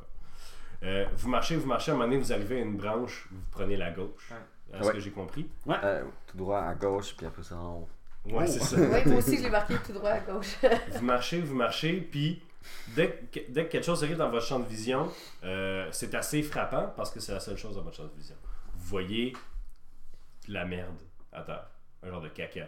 [0.84, 3.41] Euh, vous marchez, vous marchez, à un moment donné, vous arrivez à une branche, vous
[3.52, 4.32] prenez la gauche.
[4.32, 4.38] Ouais.
[4.74, 4.94] Est-ce Ouais.
[4.94, 5.50] que j'ai compris?
[5.68, 7.90] Euh, tout droit à gauche, puis après ça en haut.
[8.26, 8.52] Ouais, Oh.
[8.52, 8.76] c'est ça.
[8.78, 10.56] Oui, moi aussi, je l'ai marqué tout droit à gauche.
[10.92, 12.42] vous marchez, vous marchez, puis
[12.96, 15.10] dès que, dès que quelque chose arrive dans votre champ de vision,
[15.44, 18.36] euh, c'est assez frappant parce que c'est la seule chose dans votre champ de vision.
[18.76, 19.34] Vous voyez
[20.48, 20.96] la merde
[21.34, 21.68] à terre,
[22.04, 22.66] un genre de caca.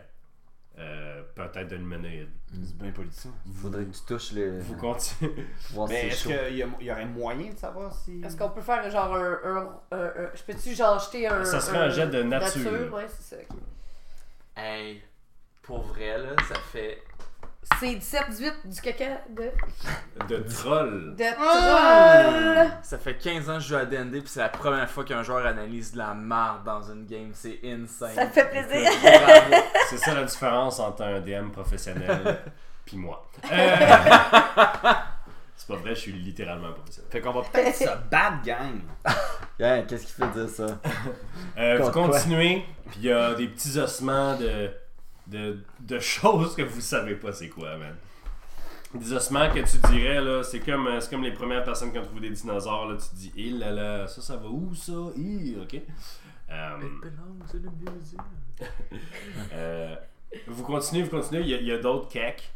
[0.80, 2.30] Euh, peut-être de l'humanoïde.
[2.52, 3.30] C'est bien poli ça.
[3.62, 4.60] Faudrait que tu touches le.
[4.60, 5.46] Vous continuez.
[5.90, 8.22] Mais est-ce qu'il y, aurait moyen de savoir si.
[8.24, 9.40] Est-ce qu'on peut faire genre un.
[9.44, 9.58] un,
[9.92, 11.44] un- un- je peux-tu genre jeter un.
[11.46, 12.94] Ça serait un jet de nature?
[12.94, 13.42] ouais, c'est ça.
[13.50, 13.58] ok.
[14.56, 15.02] Hey,
[15.62, 17.02] pour vrai, là, ça fait.
[17.80, 19.52] C'est 17-18 du caca de.
[20.28, 21.16] De troll.
[21.16, 22.66] De Ah!
[22.66, 22.72] troll!
[22.84, 25.24] Ça fait 15 ans que je joue à D&D puis c'est la première fois qu'un
[25.24, 27.32] joueur analyse de la marde dans une game.
[27.34, 28.14] C'est insane.
[28.16, 28.90] Ça fait plaisir.
[29.02, 29.64] Bravo.
[29.90, 32.40] C'est ça la différence entre un DM professionnel
[32.86, 33.28] puis moi.
[33.52, 33.76] Euh,
[35.56, 37.10] C'est pas vrai, je suis littéralement un professionnel.
[37.12, 38.82] Fait qu'on va peut-être se battre, gang.
[39.60, 40.66] Yeah, qu'est-ce qui fait dire ça?
[41.58, 44.70] Euh, vous continuez, puis il y a des petits ossements de,
[45.34, 47.96] de, de choses que vous savez pas c'est quoi, man.
[48.94, 51.98] Des ossements que tu dirais, là, c'est comme, euh, c'est comme les premières personnes qui
[51.98, 54.76] ont trouvé des dinosaures, là, tu te dis, hé là là, ça, ça va où
[54.76, 54.92] ça?
[55.18, 55.82] Hi, ok.
[56.52, 56.78] Euh,
[59.54, 59.96] euh,
[60.46, 62.54] vous continuez, vous continuez, il y a, il y a d'autres cacs.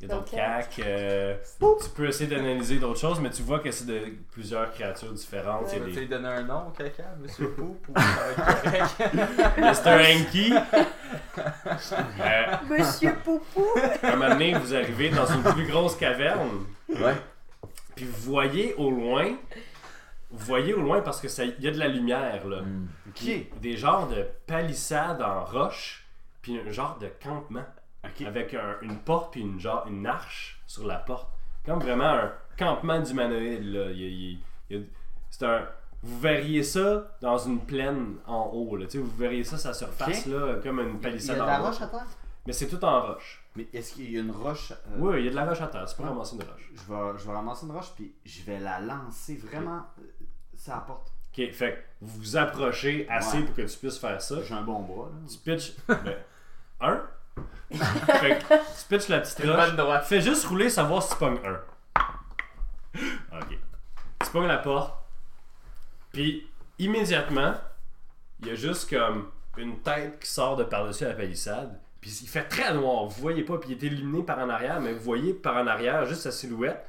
[0.00, 0.80] Il y a d'autres cacs.
[0.86, 4.00] euh, tu peux essayer d'analyser d'autres choses, mais tu vois que c'est de
[4.32, 5.66] plusieurs créatures différentes.
[5.70, 7.92] Tu des- lui donner un nom au caca, Monsieur Poop ou?
[9.58, 9.90] Mr.
[9.90, 10.54] Hanky.
[12.20, 13.66] Euh, Monsieur Poupou!
[14.02, 17.14] À un moment donné, vous arrivez dans une plus grosse caverne, Ouais.
[17.94, 19.36] puis vous voyez au loin,
[20.30, 22.86] vous voyez au loin parce que ça, y a de la lumière là, Hmm.
[23.14, 26.06] Puis des genres de palissades en roche,
[26.42, 27.64] puis un genre de campement
[28.26, 31.28] Avec un- une porte puis une genre une arche sur la porte,
[31.64, 34.38] comme vraiment un campement d'humanoïdes
[35.30, 35.66] c'est un
[36.02, 38.86] vous verriez ça dans une plaine en haut, là.
[38.94, 41.58] Vous verriez ça sa surface là, comme une Il y a palissade de en la
[41.58, 42.06] roche à terre?
[42.46, 43.44] Mais c'est tout en roche.
[43.54, 44.72] Mais est-ce qu'il y a une roche?
[44.72, 45.84] euh, Oui, il y a de la roche à terre.
[45.84, 46.08] Tu peux Ouais.
[46.08, 46.70] ramasser une roche.
[46.74, 50.02] Je vais, je vais ramasser une roche puis je vais la lancer vraiment euh,
[50.56, 51.12] sur la porte.
[51.36, 53.44] Ok, fait que vous vous approchez assez Ouais.
[53.44, 54.36] pour que tu puisses faire ça.
[54.42, 55.16] J'ai un bon bras là.
[55.30, 55.74] Tu pitches.
[55.86, 56.16] ben,
[56.80, 57.02] un.
[57.72, 59.66] Fait que tu pitches la petite Une roche.
[59.66, 60.04] bonne droite.
[60.04, 61.60] Fais juste rouler, savoir si tu pognes un.
[63.38, 63.58] Ok.
[64.24, 64.94] Tu pognes la porte.
[66.12, 66.46] Puis,
[66.78, 67.54] immédiatement,
[68.40, 71.78] il y a juste comme une tête qui sort de par-dessus la palissade.
[72.00, 73.04] Puis il fait très noir.
[73.06, 73.58] Vous voyez pas.
[73.58, 74.80] Puis il est illuminé par en arrière.
[74.80, 76.84] Mais vous voyez par en arrière juste sa silhouette.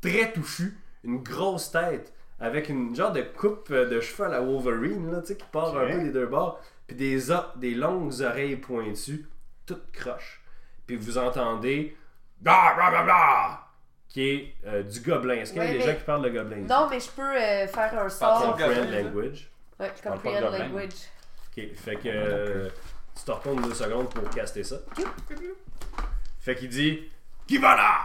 [0.00, 0.78] Très touffue.
[1.04, 2.12] Une grosse tête.
[2.40, 5.12] Avec une genre de coupe de cheveux à la Wolverine.
[5.12, 6.60] Là, tu sais, qui part un peu des deux bords.
[6.86, 7.18] Puis des,
[7.56, 9.28] des longues oreilles pointues.
[9.66, 10.42] Toutes croches.
[10.86, 11.96] Puis vous entendez.
[12.40, 13.60] Blah, blah, blah, blah,
[14.08, 15.34] qui est euh, du gobelin.
[15.36, 16.56] Est-ce qu'il y a Ouais, des mais- gens qui parlent de gobelin?
[16.68, 18.42] Non, mais je peux euh, faire un sort.
[18.42, 19.50] Comprehend language.
[19.80, 19.92] Ouais,
[20.40, 20.92] language.
[21.56, 22.68] Ok, fait que euh,
[23.16, 24.76] tu te retournes deux secondes pour caster ça.
[26.40, 27.10] Fait qu'il dit
[27.46, 28.00] Qui va là?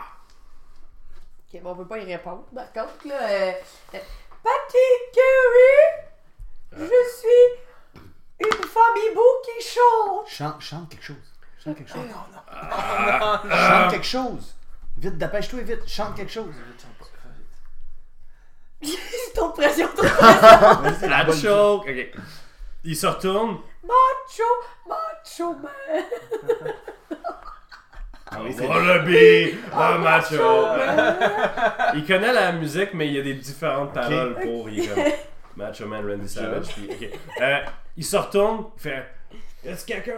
[1.54, 2.46] Ok, bon, on peut pas y répondre.
[2.56, 3.16] Par contre, là.
[3.30, 3.52] Euh,
[3.96, 4.00] euh,
[4.44, 6.08] Patty Carey,
[6.78, 10.28] je suis une famille beau qui chante.
[10.30, 11.18] Chante, chante quelque chose.
[11.64, 12.08] Chante quelque chose.
[12.52, 14.56] Ah, Chante quelque chose.
[14.98, 15.88] Vite, dépêche-toi vite.
[15.88, 16.54] Chante quelque chose.
[18.82, 20.04] C'est ton pression, ton
[20.82, 21.10] pression.
[21.10, 22.12] La choke Ok.
[22.86, 23.58] Il se retourne.
[23.84, 24.44] Macho,
[24.88, 26.04] macho man.
[28.32, 30.36] Ah oui, le macho.
[31.96, 34.70] Il connaît la musique, mais il y a des différentes paroles pour.
[34.70, 35.04] Il est comme
[35.56, 36.68] Macho Man Randy Savage.
[36.68, 37.20] puis, ok.
[37.42, 37.60] Euh,
[37.98, 39.06] il se retourne, il fait
[39.66, 40.16] Est-ce que quelqu'un.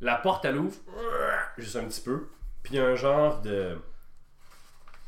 [0.00, 0.76] La porte, elle ouvre,
[1.58, 2.28] juste un petit peu.
[2.62, 3.78] Puis il y a un genre de.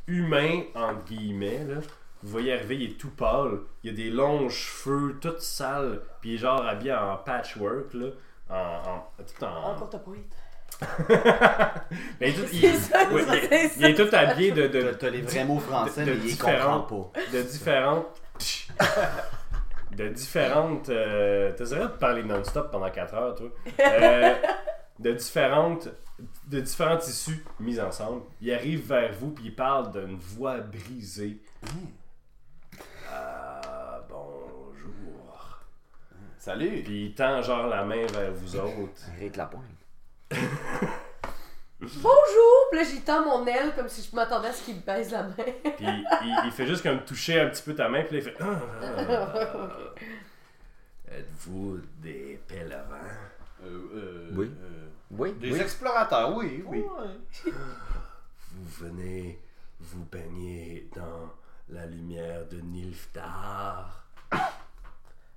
[0.07, 1.77] humain, entre guillemets, là.
[2.23, 3.61] Vous voyez arriver, il est tout pâle.
[3.85, 6.01] Il a des longs cheveux, tout sales.
[6.21, 8.07] Puis il est genre habillé en patchwork, là.
[8.51, 8.55] En,
[8.91, 10.19] en- tout en, pointe.
[12.21, 15.21] mais tout- il, ça, c'est il- ça, il est tout habillé de, de, t'as les
[15.23, 17.37] vrais mots français, de mais ils différentes- comprennent pas.
[17.39, 18.21] de différentes.
[19.97, 20.89] de différentes.
[20.89, 23.49] Euh, T'essaierais de parler non-stop pendant 4 heures, toi?
[23.81, 24.35] Euh,
[24.99, 25.89] de différentes.
[26.49, 28.23] De différents tissus mis ensemble.
[28.41, 31.41] Il arrive vers vous puis il parle d'une voix brisée.
[33.09, 35.61] Ah, bonjour.
[36.39, 36.83] Salut.
[36.83, 39.03] Puis il tend genre la main vers vous autres.
[39.17, 39.65] Arrête la pointe.
[41.81, 42.69] Bonjour!
[42.71, 45.13] Puis là, j'y tends mon aile comme si je m'attendais à ce qu'il me baise
[45.13, 45.35] la main.
[45.37, 48.25] Puis il, il fait juste comme toucher un petit peu ta main, puis là, il
[48.25, 48.37] fait.
[48.41, 49.69] Ah, ah, ah.
[51.13, 52.85] Êtes-vous des pèlerins?
[53.65, 54.53] Euh, euh, Oui.
[54.61, 55.61] euh, Oui, des oui.
[55.61, 56.85] explorateurs, oui, oui.
[58.53, 59.41] Vous venez
[59.79, 61.33] vous baigner dans
[61.69, 64.05] la lumière de Nilftar.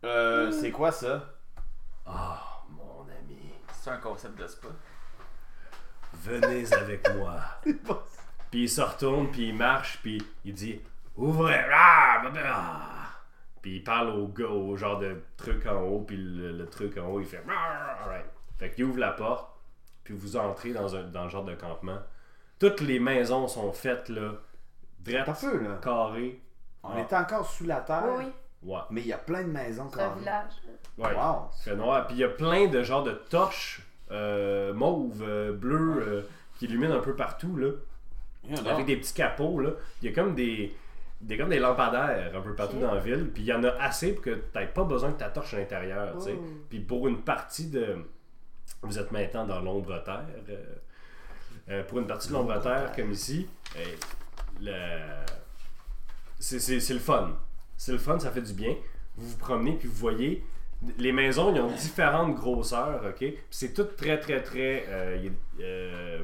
[0.03, 1.35] Euh, c'est quoi ça?
[2.05, 4.69] Ah, mon ami, C'est un concept de spa.
[6.13, 7.35] Venez avec moi.
[8.51, 10.81] Puis il se retourne, puis il marche, puis il dit
[11.15, 11.65] Ouvrez!
[11.73, 12.79] Ah, bah, bah.
[13.61, 16.97] Puis il parle au gars, au genre de truc en haut, puis le, le truc
[16.97, 18.25] en haut, il fait Ah, alright.
[18.59, 19.47] Fait qu'il ouvre la porte,
[20.03, 21.99] puis vous entrez dans, un, dans le genre de campement.
[22.59, 24.33] Toutes les maisons sont faites là,
[24.99, 25.79] drettes, là.
[25.81, 26.41] carrées.
[26.83, 26.99] On Ah.
[27.01, 28.31] était encore sous la terre, Oui, oui,
[28.73, 30.51] Ouais, mais il y a plein de maisons c'est un village.
[30.97, 31.15] ouais.
[31.15, 31.49] Wow.
[31.63, 32.05] fait noir.
[32.05, 33.80] Puis il y a plein de genres de torches
[34.11, 36.21] euh, mauves, euh, bleues, euh,
[36.57, 37.69] qui illuminent un peu partout, là.
[38.71, 39.71] Avec des petits capots, là.
[40.01, 40.75] Il y a comme des,
[41.21, 43.29] des, comme des lampadaires un peu partout dans la ville.
[43.33, 45.53] Puis il y en a assez pour que tu n'aies pas besoin de ta torche
[45.53, 46.35] à l'intérieur, tu sais.
[46.39, 46.45] Oh.
[46.69, 47.97] Puis pour une partie de...
[48.83, 50.25] Vous êtes maintenant dans l'ombre terre.
[50.49, 50.55] euh,
[51.69, 53.47] euh, pour une partie de l'ombre terre, comme ici,
[53.77, 53.79] euh,
[54.61, 55.25] le-
[56.39, 57.37] c'est c'est- c'est le fun.
[57.77, 58.75] C'est le fun, ça fait du bien.
[59.17, 60.43] Vous vous promenez, puis vous voyez...
[60.97, 63.17] Les maisons, ils ont différentes grosseurs, ok?
[63.17, 64.85] Puis c'est tout très, très, très...
[64.87, 66.23] euh, euh,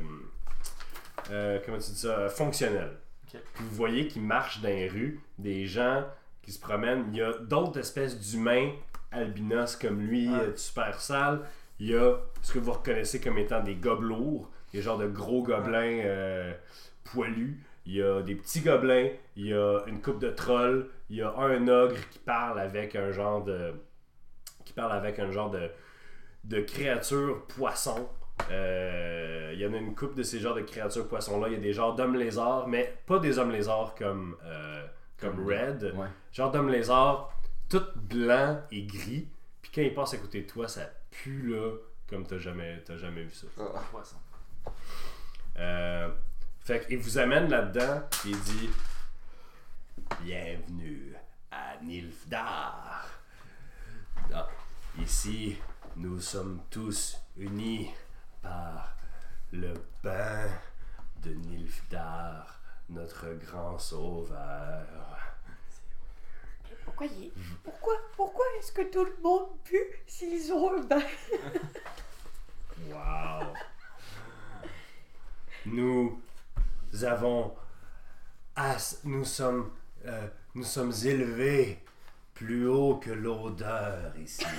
[1.29, 2.27] euh, comment tu dis ça?
[2.29, 2.91] Fonctionnel.
[3.25, 3.39] Ok.
[3.53, 6.05] Puis vous voyez qu'ils marchent dans les rues, des gens
[6.41, 7.05] qui se promènent.
[7.11, 8.71] Il y a d'autres espèces d'humains
[9.11, 11.41] albinos comme lui, super sale.
[11.79, 15.43] Il y a ce que vous reconnaissez comme étant des gobelours, des genres de gros
[15.43, 16.53] gobelins
[17.03, 17.61] poilus.
[17.85, 21.21] Il y a des petits gobelins, il y a une coupe de trolls, il y
[21.21, 23.73] a un ogre qui parle avec un genre de.
[24.67, 25.71] Qui parle avec un genre de,
[26.43, 28.09] de créature poisson.
[28.51, 31.47] Euh, il y en a une coupe de ces genres de créatures poissons-là.
[31.47, 34.85] Il y a des genres d'hommes lézards, mais pas des hommes lézards comme, euh,
[35.19, 35.93] comme Red.
[35.95, 36.07] Ouais.
[36.33, 37.33] Genre d'hommes lézards,
[37.69, 39.29] tout blanc et gris.
[39.61, 41.71] Puis quand il passe à côté de toi, ça pue là,
[42.09, 43.47] comme t'as jamais, t'as jamais vu ça.
[43.89, 44.17] Poisson.
[45.59, 46.09] Euh,
[46.59, 48.69] fait qu'il vous amène là-dedans, et il dit
[50.21, 51.15] Bienvenue
[51.51, 53.16] à Nilfdar.
[54.33, 54.47] Ah,
[54.99, 55.57] ici,
[55.95, 57.89] nous sommes tous unis
[58.41, 58.95] par
[59.51, 60.47] le bain
[61.23, 62.59] de Nilfdar,
[62.89, 64.85] notre grand sauveur.
[66.85, 67.07] Pourquoi.
[67.63, 71.01] Pourquoi, pourquoi est-ce que tout le monde pue s'ils ont un bain?
[72.89, 73.53] Wow.
[75.65, 76.21] Nous
[77.03, 77.55] avons
[78.55, 79.71] as- nous sommes
[80.05, 81.83] euh, nous sommes élevés
[82.37, 84.45] plus haut que l'odeur ici.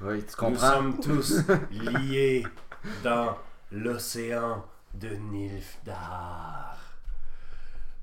[0.00, 0.70] Oui, tu Nous comprends.
[0.72, 1.40] sommes tous
[1.70, 2.44] liés
[3.04, 3.38] dans
[3.70, 6.76] l'océan de Nilfdar.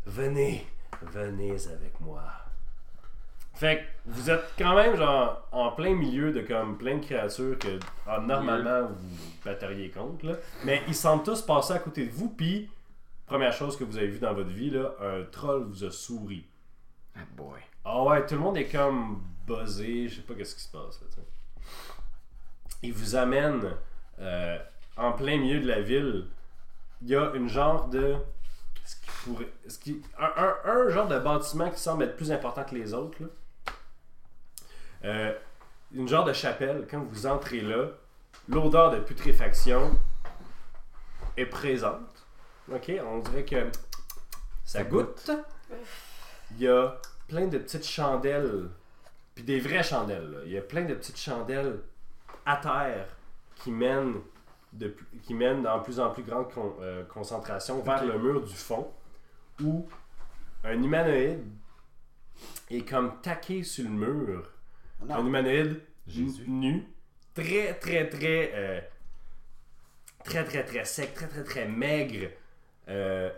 [0.06, 0.66] Venez,
[1.02, 2.24] venez avec moi.
[3.54, 7.60] Fait que vous êtes quand même genre en plein milieu de comme plein de créatures
[7.60, 10.34] que ah, normalement vous batteriez contre là.
[10.64, 12.70] Mais ils semblent tous passer à côté de vous puis
[13.28, 16.46] première chose que vous avez vue dans votre vie là, un troll vous a souri.
[17.16, 17.60] Ah, boy.
[17.84, 21.02] Ah ouais, tout le monde est comme buzzé, je sais pas qu'est-ce qui se passe
[21.02, 21.08] là.
[22.84, 23.76] Il vous amène
[24.20, 24.58] euh,
[24.98, 26.28] en plein milieu de la ville.
[27.02, 28.16] Il y a une genre de.
[28.86, 29.54] Ce qui pourrait.
[29.68, 32.94] Ce qui, un, un- un genre de bâtiment qui semble être plus important que les
[32.94, 33.18] autres.
[33.22, 33.28] Là.
[35.04, 35.34] Euh,
[35.94, 37.88] une genre de chapelle, quand vous entrez là,
[38.48, 40.00] l'odeur de putréfaction
[41.38, 42.26] est présente.
[42.72, 43.70] Ok, on dirait que
[44.64, 45.30] Ça goûte.
[46.52, 46.96] Il y a
[47.32, 48.68] plein de petites chandelles,
[49.34, 50.30] puis des vraies chandelles.
[50.32, 50.38] là.
[50.46, 51.80] Il y a plein de petites chandelles
[52.46, 53.08] à terre
[53.56, 54.16] qui mènent,
[54.74, 58.42] de, plus- qui mènent en plus en plus grande con- euh, concentration vers le mur
[58.44, 58.92] du fond,
[59.64, 59.88] où
[60.66, 61.44] un humanoïde
[62.70, 64.50] est comme taqué sur le mur.
[65.06, 65.16] Non.
[65.16, 66.44] Un humanoïde Jésus.
[66.50, 66.86] nu,
[67.34, 68.82] très très très euh,
[70.26, 72.28] très très très sec, très très très maigre.
[72.90, 73.30] Euh,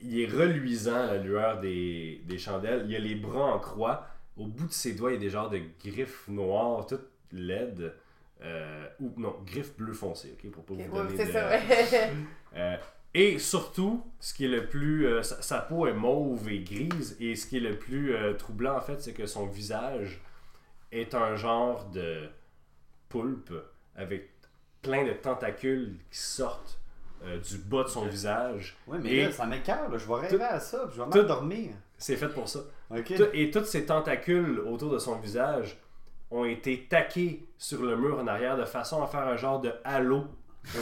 [0.00, 2.84] il est reluisant à la lueur des, des chandelles.
[2.88, 4.06] Il a les bras en croix.
[4.36, 7.94] Au bout de ses doigts, il y a des genres de griffes noires, toutes laides.
[8.42, 12.10] Euh, ou non, griffes bleu foncé, ok, pour pas vous donner c'est de- ça, ouais.
[12.56, 12.76] euh,
[13.14, 15.06] et surtout, ce qui est le plus.
[15.06, 18.76] euh, sa, sa peau est mauve et grise, et ce qui est le plus troublant
[18.76, 20.20] en fait, c'est que son visage
[20.92, 22.28] est un genre de
[23.08, 23.52] poulpe
[23.96, 24.30] avec
[24.82, 26.78] plein de tentacules qui sortent
[27.24, 28.76] euh, du bas de son visage.
[28.86, 29.90] Ouais, mais Et- là, ça m'écœure.
[29.98, 31.70] Je vais rêver Tout- à ça, puis je vais tout- dormir.
[31.98, 32.60] C'est fait pour ça.
[32.90, 33.14] Ok.
[33.16, 35.78] Tout- et tous ces tentacules autour de son visage
[36.30, 39.72] ont été taqués sur le mur en arrière de façon à faire un genre de
[39.84, 40.24] halo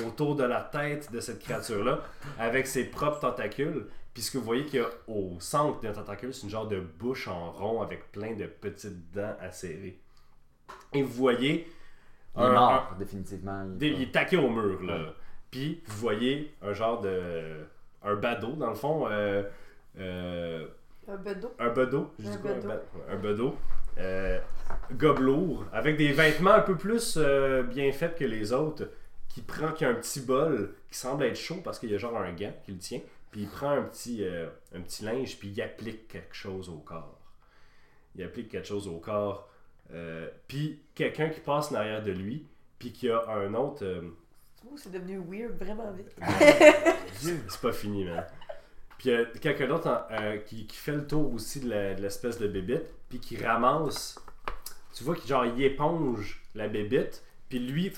[0.07, 2.01] autour de la tête de cette créature-là
[2.39, 3.87] avec ses propres tentacules.
[4.15, 6.69] Puis ce que vous voyez qu'il y a au centre d'un tentacule, c'est une genre
[6.69, 9.99] de bouche en rond avec plein de petites dents acérées.
[10.93, 11.67] Et vous voyez
[12.37, 13.67] Il est un- mort, définitivement.
[13.81, 14.99] Il est taqué au mur, là.
[15.53, 17.65] Puis, vous voyez un genre de.
[18.03, 19.07] Un badaud, dans le fond.
[19.09, 19.45] euh,
[19.99, 20.67] euh,
[21.07, 21.53] Un bedeau.
[21.61, 22.11] un bedeau.
[22.19, 22.51] Je Un dis quoi
[23.09, 23.55] Un, bedeau.
[23.99, 24.41] Euh,
[24.93, 25.67] gobelour.
[25.73, 28.89] Avec des vêtements un peu plus euh, bien faits que les autres.
[29.29, 31.99] Qui prend, qui a un petit bol qui semble être chaud parce qu'il y a
[31.99, 33.01] genre un gant qui le tient.
[33.31, 34.27] Puis il prend un petit,
[34.75, 37.19] un petit linge, puis il applique quelque chose au corps.
[38.15, 39.49] Il applique quelque chose au corps.
[40.49, 42.47] Puis quelqu'un qui passe en arrière de lui,
[42.79, 43.85] puis qui a un autre.
[44.65, 46.15] Euh, c'est devenu weird vraiment vite.
[47.15, 48.25] C'est pas fini, man.
[48.99, 52.39] Puis a quelqu'un d'autre en- euh, qui, qui fait le tour aussi de de l'espèce
[52.39, 54.19] de bébite, puis qui ramasse.
[54.95, 57.93] Tu vois qu'il genre, il éponge la bébite, puis lui,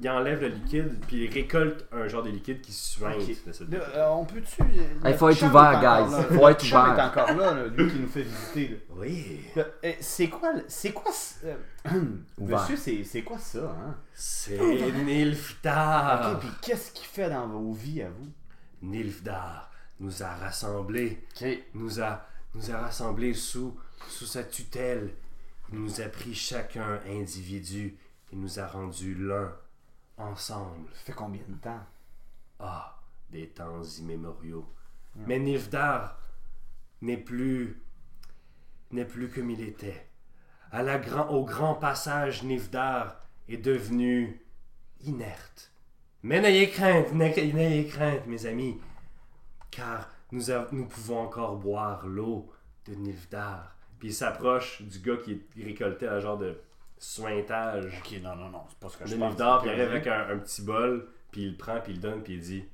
[0.00, 3.44] il enlève le liquide, puis il récolte un genre de liquide qui suinte Ok.
[3.46, 3.94] de cette Là, bébite.
[3.94, 4.62] euh, on peut-tu.
[5.04, 6.10] Hey, faut notre être ouvert, guys.
[6.12, 6.22] là.
[6.24, 6.98] Faut être ouvert.
[6.98, 8.68] est encore là, là, lui qui nous fait visiter.
[8.68, 8.76] là.
[8.96, 9.40] Oui.
[9.58, 11.12] Euh, C'est quoi, le- c'est quoi,
[11.44, 11.54] euh,
[12.38, 13.96] monsieur, c'est quoi ça, hein?
[14.14, 14.58] C'est
[15.04, 16.32] Nilfdar.
[16.34, 18.28] Ok, puis qu'est-ce qu'il fait dans vos vies à vous?
[18.82, 21.46] Nilfdar nous a rassemblés, Ok.
[21.74, 23.76] nous a, nous a rassemblés sous,
[24.08, 25.10] sous sa tutelle.
[25.72, 27.96] Il nous a pris chacun individu
[28.32, 29.52] et nous a rendus l'un
[30.18, 30.88] ensemble.
[30.94, 31.80] Ça fait combien de temps?
[32.58, 34.66] Ah, des temps immémoriaux.
[35.16, 36.18] Mais Nilfdar
[37.02, 37.82] n'est plus
[38.90, 40.06] n'est plus comme il était.
[40.70, 43.16] À la grand, au grand passage, Nilfdar
[43.48, 44.40] est devenu
[45.00, 45.70] inerte.
[46.22, 48.78] Mais n'ayez crainte, n'ayez crainte, mes amis,
[49.70, 52.50] car nous, a- nous pouvons encore boire l'eau
[52.86, 53.76] de Nilfdar.
[53.98, 56.60] Puis il s'approche du gars qui récolté à genre de
[57.02, 59.28] sointage Ok, non, non, non, c'est pas ce que je pense.
[59.28, 61.96] Nilfdar, puis il arrive avec un, un petit bol, puis il le prend, puis il
[61.96, 62.64] le donne, puis il dit.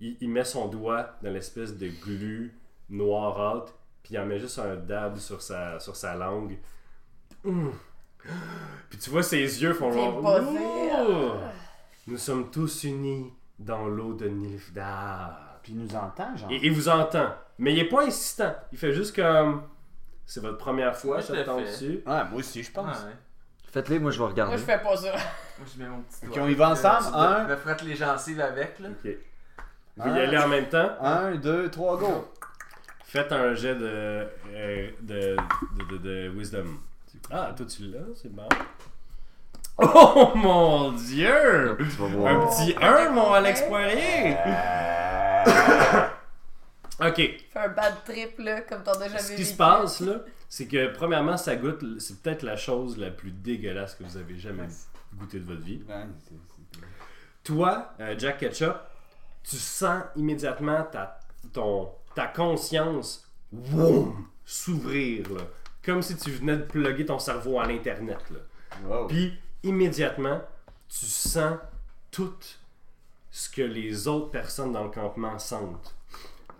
[0.00, 2.56] Il, il met son doigt dans l'espèce de glu
[2.88, 6.58] noirâtre, puis il en met juste un dab sur sa, sur sa langue.
[7.44, 7.72] Hum.
[8.90, 10.22] Puis tu vois ses yeux font genre.
[12.06, 15.58] Nous sommes tous unis dans l'eau de Nilfdar.
[15.62, 16.50] Puis il nous entend, genre.
[16.50, 18.54] Et il vous entend, mais il est pas insistant.
[18.72, 19.62] Il fait juste comme.
[20.26, 22.02] C'est votre première fois, ça tombe dessus.
[22.06, 22.98] Ouais, moi aussi, je pense.
[22.98, 23.12] ouais.
[23.72, 24.52] Faites-les, moi je vais regarder.
[24.56, 25.12] Moi, je fais pas ça.
[25.12, 26.42] Moi, je mets mon petit Ok, doigt.
[26.44, 27.06] on y va ensemble?
[27.14, 27.44] Un.
[27.44, 28.88] me frottes les gencives avec, là.
[28.90, 29.10] Ok.
[29.96, 30.16] Vous Un.
[30.16, 30.90] y allez en même temps?
[31.00, 32.32] Un, deux, trois, go!
[33.04, 35.36] Faites un jet de, euh, de,
[35.78, 36.66] de, de, de wisdom.
[37.30, 38.48] Ah, toi tu l'as, c'est bon.
[39.78, 41.76] Oh mon dieu!
[41.78, 42.32] Tu vas voir.
[42.34, 44.36] Un petit 1, mon Alex Poirier!
[47.00, 49.44] ok, Fais un bad trip, là, comme t'en as jamais ce qui vécu.
[49.44, 53.94] se passe là, c'est que premièrement, ça goûte, c'est peut-être la chose la plus dégueulasse
[53.94, 54.66] que vous avez jamais
[55.14, 55.82] goûté de votre vie.
[55.88, 56.80] Ouais, c'est- c'est-
[57.44, 58.74] Toi, euh, Jack Ketchup,
[59.42, 61.18] tu sens immédiatement ta,
[61.52, 65.42] ton, ta conscience woum, s'ouvrir, là.
[65.84, 68.18] comme si tu venais de plugger ton cerveau à l'Internet.
[68.30, 68.40] là.
[68.84, 69.06] Wow.
[69.06, 69.32] Puis,
[69.62, 70.42] immédiatement,
[70.88, 71.56] tu sens
[72.10, 72.34] tout
[73.30, 75.94] ce que les autres personnes dans le campement sentent.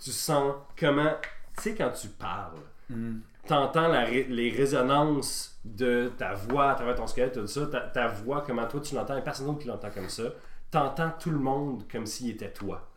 [0.03, 1.13] Tu sens comment,
[1.57, 2.59] tu sais, quand tu parles,
[2.91, 3.19] Mm.
[3.47, 8.09] t'entends ré- les résonances de ta voix à travers ton squelette, tout ça, ta, ta
[8.09, 10.25] voix, comment toi tu l'entends, et personne d'autre qui l'entend comme ça.
[10.71, 12.89] T'entends tout le monde comme s'il était toi.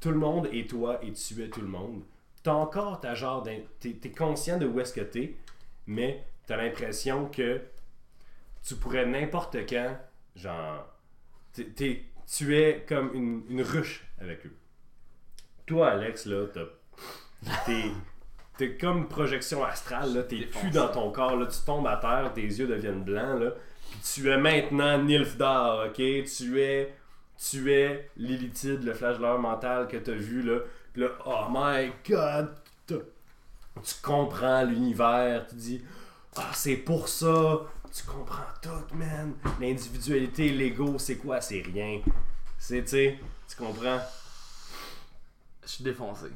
[0.00, 2.02] Tout le monde est toi et tu es tout le monde.
[2.42, 3.44] T'as encore ta genre
[3.78, 5.36] T'es t'es conscient de où est-ce que t'es,
[5.86, 7.60] mais t'as l'impression que
[8.64, 9.96] tu pourrais n'importe quand,
[10.34, 10.88] genre.
[11.54, 14.56] tu es comme une, une ruche avec eux.
[15.66, 16.46] Toi, Alex, là.
[17.66, 17.84] T'es.
[18.58, 20.22] T'es comme projection astrale, là.
[20.22, 21.46] T'es plus dans ton corps, là.
[21.46, 23.50] Tu tombes à terre, tes yeux deviennent blancs, là.
[23.90, 25.94] Puis tu es maintenant Nilfdar, ok?
[25.94, 26.94] Tu es.
[27.38, 30.60] Tu es Lilithide, le flasheur mental que t'as vu, là.
[30.92, 32.50] Puis là, oh my god!
[32.86, 35.84] Tu comprends l'univers, tu dis,
[36.36, 37.62] ah, c'est pour ça!
[37.94, 39.34] Tu comprends tout, man!
[39.60, 41.40] L'individualité, l'ego, c'est quoi?
[41.40, 42.00] C'est rien.
[42.58, 43.16] C'est, tu
[43.58, 43.98] comprends?
[45.62, 46.26] Je suis défoncé.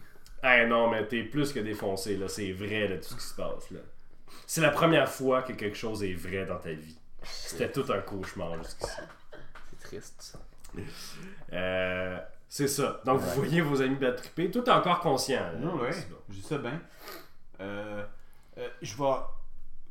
[0.45, 2.29] Eh non, mais t'es plus que défoncé, là.
[2.29, 3.81] C'est vrai, là, tout ce qui se passe, là.
[4.47, 6.97] C'est la première fois que quelque chose est vrai dans ta vie.
[7.23, 8.93] C'était tout un cauchemar jusqu'ici.
[9.71, 10.39] C'est triste, ça.
[11.53, 13.01] Euh, c'est ça.
[13.05, 14.51] Donc, vous voyez vos amis bad trippés.
[14.51, 15.41] Toi, t'es encore conscient.
[15.41, 15.53] là.
[15.55, 15.93] Non, ouais.
[15.93, 16.17] C'est bon.
[16.29, 16.81] Je sais bien.
[17.61, 18.05] Euh,
[18.59, 19.05] euh, je vais.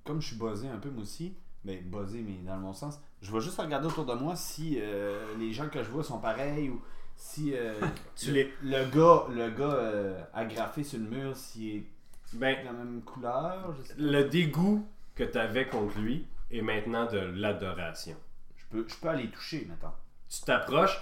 [0.06, 1.36] Comme je suis buzzé un peu, moi aussi.
[1.66, 3.00] Mais buzzé, mais dans le bon sens.
[3.22, 6.20] Je vais juste regarder autour de moi si euh, les gens que je vois sont
[6.20, 6.82] pareils ou
[7.16, 7.54] si.
[7.56, 7.74] euh,
[8.16, 8.54] Tu les.
[8.64, 11.84] le gars, le gars euh, agrafé sur le mur, s'il est
[12.34, 13.76] Ben, de la même couleur.
[13.78, 14.02] Je, sais pas.
[14.02, 18.16] le dégoût que t'avais contre lui est maintenant de l'adoration.
[18.58, 19.96] je peux, je peux aller toucher maintenant.
[20.30, 21.02] tu t'approches,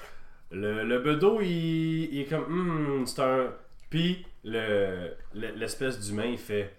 [0.51, 3.53] le, le bedeau, il, il est comme, Hum, c'est un.
[3.89, 6.76] Puis, le, le- l'espèce d'humain, il fait,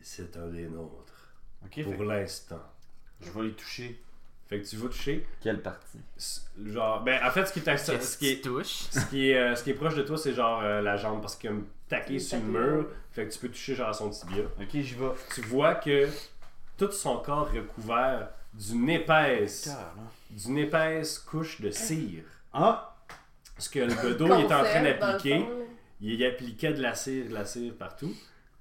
[0.00, 1.32] c'est un des nôtres,
[1.84, 2.62] pour l'instant.
[3.20, 4.02] je vais les toucher.
[4.48, 5.98] Fait que tu vas toucher, Quelle partie?
[6.64, 8.86] Genre, ben, en fait, ce qui est, ce qui est, touche?
[8.90, 11.20] ce qui est, euh, ce qui est proche de toi, c'est genre euh, la jambe,
[11.20, 11.52] parce qu'il a
[11.88, 14.44] taqué Il sur le mur, fait que tu peux toucher genre à son tibia.
[14.58, 15.06] Ok, j'y vais.
[15.34, 16.08] Tu vois que
[16.78, 20.02] tout son corps est recouvert d'une épaisse, Cœur, là.
[20.30, 22.24] d'une épaisse couche de cire.
[22.52, 22.96] Ah!
[23.58, 25.44] Ce que le bedeau il est en train d'appliquer.
[26.00, 28.14] il y appliquait de la cire, de la cire partout.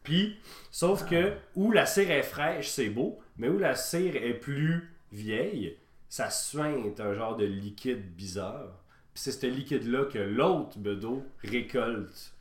[0.04, 0.38] Puis,
[0.72, 1.40] sauf que Ah.
[1.56, 5.78] où la cire est fraîche, c'est beau, mais où la cire est plus vieille,
[6.10, 8.70] ça suinte un genre de liquide bizarre.
[9.14, 12.34] Puis c'est ce liquide-là que l'autre bedeau récolte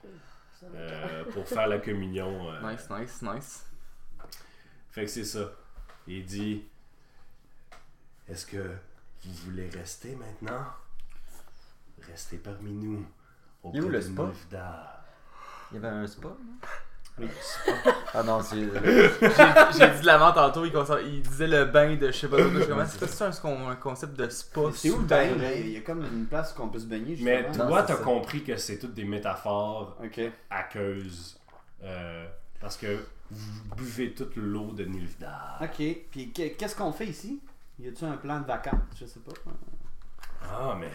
[0.75, 2.51] euh, pour faire la communion.
[2.53, 2.71] euh.
[2.73, 3.67] Nice, nice, nice.
[4.91, 5.53] Fait que c'est ça.
[6.07, 6.65] Il dit
[8.29, 8.59] Est-ce que
[9.25, 10.67] vous voulez rester maintenant?
[12.03, 13.07] Restez parmi nous.
[13.63, 14.31] Au Il est où le spa?
[15.71, 16.37] Il y avait un spa, non?
[17.19, 17.29] Oui.
[18.13, 18.57] Ah non, c'est.
[18.57, 20.73] J'ai j'ai dit de l'avant tantôt, il,
[21.07, 22.85] il disait le bain de je sais pas comment.
[22.87, 25.25] C'est ça un, un concept de spa C'est où le bain?
[25.57, 28.57] Il y a comme une place qu'on peut se baigner, Mais toi, t'as compris que
[28.59, 30.21] c'est toutes des métaphores Ok.
[30.51, 31.39] aqueuses.
[31.83, 32.27] euh,
[32.61, 32.99] parce que
[33.31, 35.59] vous buvez toute l'eau de Nilfgaard.
[35.63, 35.83] Ok.
[36.11, 37.41] Puis que- qu'est-ce qu'on fait ici?
[37.79, 38.75] Y a-tu un plan de vacances?
[38.99, 39.33] Je sais pas.
[40.49, 40.91] Ah, mais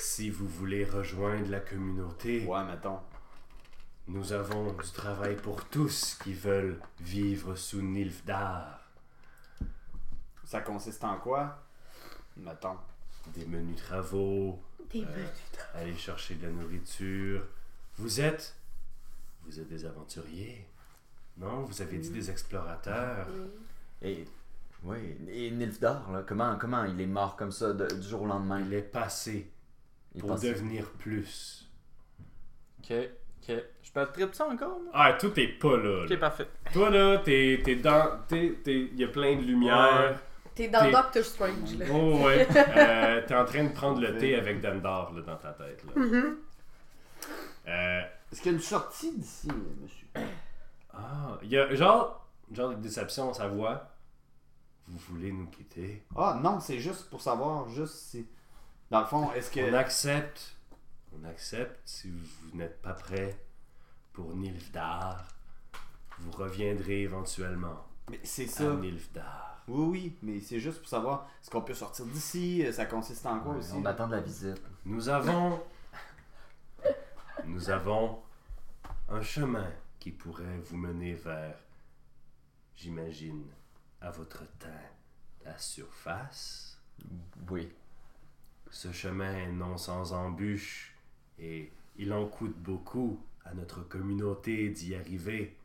[0.00, 2.98] si vous voulez rejoindre la communauté, Ouais, mettons.
[4.08, 8.80] Nous avons du travail pour tous qui veulent vivre sous Nilfgaard.
[10.44, 11.62] Ça consiste en quoi?
[12.36, 12.76] Mettons?
[13.34, 15.28] Des menus travaux, Des Euh, menus.
[15.74, 17.46] aller chercher de la nourriture.
[17.96, 18.56] Vous êtes.
[19.44, 20.66] Vous êtes des aventuriers.
[21.38, 23.26] Non, vous avez dit des explorateurs.
[24.02, 24.26] Et.
[24.84, 28.26] Oui, et Nilfdar, là, comment, comment il est mort comme ça de- du jour au
[28.26, 28.60] lendemain?
[28.60, 29.50] Il est passé
[30.14, 31.70] Il pour devenir plus.
[32.80, 32.92] Ok,
[33.48, 33.56] ok.
[33.82, 34.90] Je peux trip ça encore, moi?
[34.94, 36.04] Ah, tout est pas là.
[36.04, 36.46] Ok, parfait.
[36.72, 38.18] Toi, là, t'es t'es dans.
[38.28, 40.18] t'es- t'es- Il y a plein de lumière.
[40.54, 41.86] T'es dans T'es- Doctor Strange, là.
[41.90, 42.46] Oh, ouais.
[42.76, 45.82] Euh, t'es en train de prendre le thé avec Dandar, là, dans ta tête.
[45.84, 45.92] Là.
[46.02, 46.36] Mhm.
[47.68, 49.48] Euh, Est-ce qu'il y a une sortie d'ici,
[49.80, 50.06] monsieur?
[50.92, 53.88] ah, il y a genre, genre de déception sa voix.
[54.88, 56.02] Vous voulez nous quitter?
[56.16, 58.26] Ah non, c'est juste pour savoir, juste si.
[58.90, 59.60] Dans le fond, est-ce que.
[59.70, 60.54] On accepte.
[61.14, 63.38] On accepte si vous n'êtes pas prêt
[64.12, 65.24] pour Nilfgaard.
[66.18, 68.74] Vous reviendrez éventuellement Mais c'est à ça.
[68.74, 69.62] Nilfgaard.
[69.68, 72.64] Oui, oui, mais c'est juste pour savoir, est-ce qu'on peut sortir d'ici?
[72.72, 73.72] Ça consiste en quoi Ouais, aussi?
[73.74, 74.60] On attend de la visite.
[74.84, 75.62] Nous avons.
[77.44, 78.22] Nous avons
[79.08, 81.56] un chemin qui pourrait vous mener vers,
[82.76, 83.44] j'imagine,
[84.00, 84.68] à votre teint,
[85.44, 86.80] la surface.
[87.50, 87.72] Oui.
[88.70, 90.91] Ce chemin est non sans embûches
[91.38, 95.56] et il en coûte beaucoup à notre communauté d'y arriver.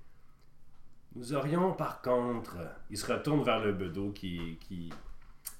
[1.15, 2.57] Nous aurions par contre,
[2.89, 4.91] il se retourne vers le bedeau qui, qui,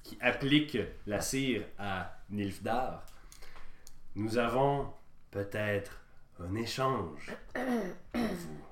[0.02, 3.04] qui applique la cire à Nilfdar.
[4.14, 4.92] Nous avons
[5.30, 6.00] peut-être
[6.40, 7.34] un échange
[8.12, 8.64] pour vous.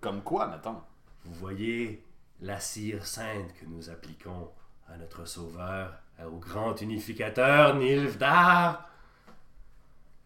[0.00, 0.80] Comme quoi, mettons?
[1.24, 2.04] Vous voyez
[2.40, 4.50] la cire sainte que nous appliquons
[4.88, 5.94] à notre sauveur,
[6.26, 8.88] au grand unificateur Nilfdar,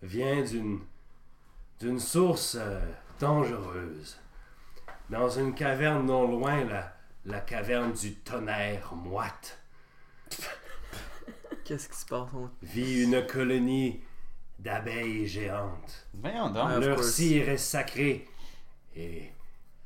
[0.07, 0.81] vient d'une
[1.81, 2.81] d'une source euh,
[3.21, 4.19] dangereuse.
[5.11, 6.97] Dans une caverne non loin, la,
[7.27, 9.59] la caverne du tonnerre moite,
[11.65, 12.29] Qu'est-ce qui se passe?
[12.35, 14.01] on- vit une colonie
[14.59, 16.07] d'abeilles géantes.
[16.15, 18.27] Voyons Ah, of Leur cire est sacrée.
[18.95, 19.31] Et,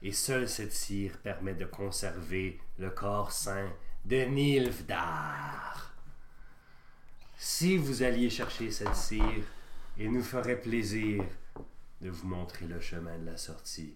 [0.02, 3.68] et seule cette cire permet de conserver le corps saint
[4.04, 5.92] de Nilfdar.
[7.36, 9.44] Si vous alliez chercher cette cire,
[9.98, 11.22] il nous ferait plaisir
[12.00, 13.94] de vous montrer le chemin de la sortie.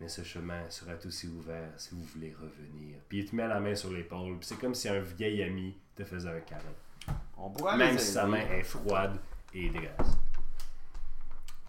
[0.00, 2.98] Mais ce chemin sera aussi ouvert si vous voulez revenir.
[3.08, 5.74] Puis il te met la main sur l'épaule, puis c'est comme si un vieil ami
[5.94, 7.16] te faisait un câlin.
[7.38, 9.16] On pourrait Même si sa main est froide
[9.54, 10.18] et dégueulasse.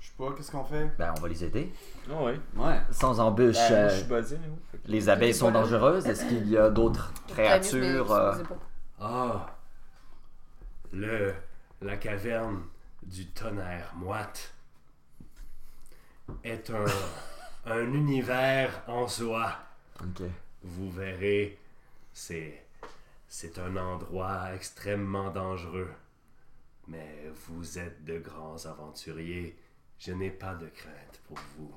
[0.02, 0.90] Je sais pas, qu'est-ce qu'on fait?
[0.98, 1.72] Ben, on va les aider.
[2.10, 2.40] Ah ouais.
[2.56, 2.80] Ouais.
[2.92, 3.56] Sans embûche.
[3.56, 4.56] Ben, euh, je suis mais oui.
[4.72, 6.06] Fait que- les abeilles sont dangereuses.
[6.08, 8.34] Est-ce qu'il y a d'autres créatures euh,
[9.00, 9.56] Ah,
[10.92, 11.34] le,
[11.82, 12.62] la caverne
[13.08, 14.54] du tonnerre moite
[16.44, 16.86] est un,
[17.66, 19.56] un univers en soi.
[20.64, 21.58] Vous verrez,
[22.14, 22.64] c'est,
[23.28, 25.90] c'est un endroit extrêmement dangereux.
[26.88, 29.58] Mais vous êtes de grands aventuriers.
[30.00, 31.72] Je n'ai pas de crainte pour vous.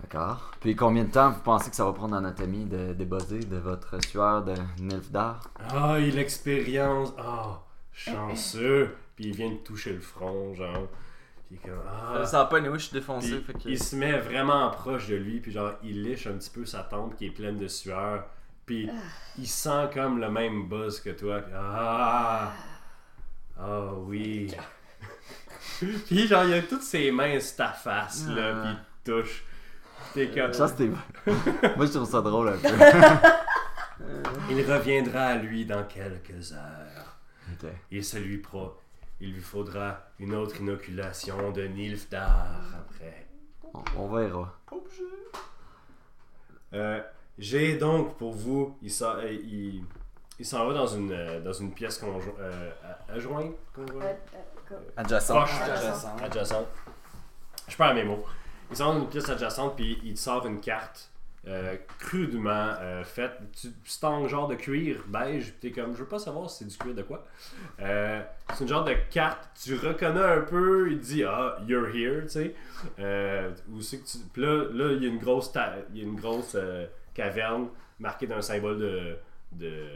[0.00, 0.52] D'accord.
[0.60, 4.02] Puis combien de temps vous pensez que ça va prendre l'anatomie de débosser de votre
[4.04, 5.40] sueur de Nilfdar?
[5.58, 7.12] Ah, il expérience.
[7.18, 7.62] Ah,
[7.92, 8.94] chanceux.
[9.18, 10.86] Puis il vient de toucher le front, genre.
[11.48, 11.82] Puis comme.
[11.88, 12.24] Ah.
[12.24, 13.38] Ça pas, je suis défoncé.
[13.38, 13.68] Puis fait que...
[13.68, 16.84] il se met vraiment proche de lui, puis genre, il liche un petit peu sa
[16.84, 18.26] tempe qui est pleine de sueur.
[18.64, 18.88] Puis
[19.36, 21.40] il sent comme le même buzz que toi.
[21.40, 22.52] puis Ah!
[23.58, 24.54] Ah oui!
[26.06, 28.62] puis genre, il a toutes ses mains sur ta face, là, Ah.
[28.62, 29.44] puis il te touche.
[30.14, 30.52] T'es comme.
[30.52, 30.90] Ça, c'était.
[31.76, 32.68] Moi, je trouve ça drôle un peu.
[34.50, 37.18] Il reviendra à lui dans quelques heures.
[37.52, 37.68] ok.
[37.90, 38.78] Et ça lui pro.
[39.20, 42.46] Il lui faudra une autre inoculation de Nilfdar
[42.78, 43.26] après.
[43.74, 44.54] On, on verra.
[46.74, 47.00] Euh,
[47.38, 49.84] J'ai donc pour vous, il, sort- euh, il,
[50.38, 52.00] il s'en va dans une, euh, dans une pièce
[52.38, 52.70] euh,
[53.08, 54.38] adjointe, Euh, conjointe, euh,
[54.68, 54.76] quoi?
[54.96, 55.34] Adjacent.
[55.34, 56.16] proche, Adjacent.
[56.22, 56.66] adjacente.
[57.68, 58.24] Je perds mes mots.
[58.70, 61.10] Il sort dans une pièce adjacente, puis il sort une carte
[61.46, 63.32] euh, crudement euh, faite.
[63.60, 66.58] Tu c'est en genre de cuir beige, puis t'es comme, je veux pas savoir si
[66.64, 67.24] c'est du cuir de quoi.
[67.80, 68.22] Euh,
[68.52, 72.22] c'est une genre de carte, tu reconnais un peu, il te dit, ah, you're here,
[72.24, 72.54] tu sais.
[72.98, 74.18] Euh, c'est que tu...
[74.32, 76.86] Puis là, là, il y a une grosse, ta- il y a une grosse euh,
[77.14, 77.68] caverne
[77.98, 79.16] marquée d'un symbole de,
[79.52, 79.86] de,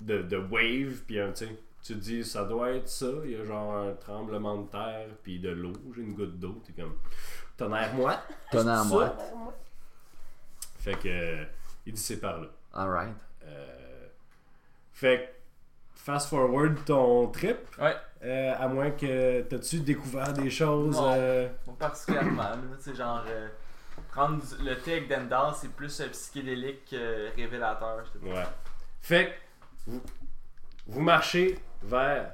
[0.00, 3.06] de, de wave, puis un, tu sais, tu te dis, ça doit être ça.
[3.26, 5.74] Il y a genre un tremblement de terre, puis de l'eau.
[5.94, 6.62] J'ai une goutte d'eau.
[6.66, 6.94] T'es comme,
[7.58, 8.18] tonnerre moi.
[8.50, 9.16] Tonnerre moi.
[10.84, 11.44] Fait que, euh,
[11.86, 12.46] il dit, c'est par là.
[12.74, 13.14] Alright.
[13.44, 14.06] Euh,
[14.92, 15.18] fait
[15.94, 17.56] que, fast forward ton trip.
[17.80, 17.94] Ouais.
[18.22, 20.96] Euh, à moins que t'as-tu découvert des choses.
[20.96, 21.14] Non.
[21.16, 22.50] euh, Pas particulièrement.
[22.80, 23.24] sais, genre.
[23.28, 23.48] euh,
[24.12, 28.04] prendre le thé avec Dendar, c'est plus euh, psychédélique que révélateur.
[28.06, 28.30] je te dis.
[28.30, 28.44] Ouais.
[29.00, 30.02] Fait que vous,
[30.86, 32.32] vous marchez vers.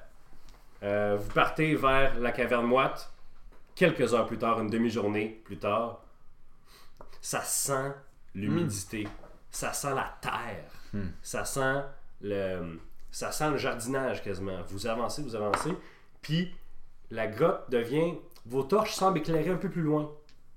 [0.83, 3.13] euh, vous partez vers la caverne moite.
[3.75, 6.01] Quelques heures plus tard, une demi-journée plus tard,
[7.21, 7.93] ça sent
[8.35, 9.09] l'humidité.
[9.51, 10.65] Ça sent la terre.
[10.93, 11.09] Hmm.
[11.23, 11.83] Ça sent
[12.21, 12.79] le.
[13.11, 14.63] Ça sent le jardinage quasiment.
[14.69, 15.73] Vous avancez, vous avancez.
[16.23, 16.53] Puis
[17.11, 18.15] la grotte devient.
[18.47, 20.11] Vos torches semblent éclairer un peu plus loin.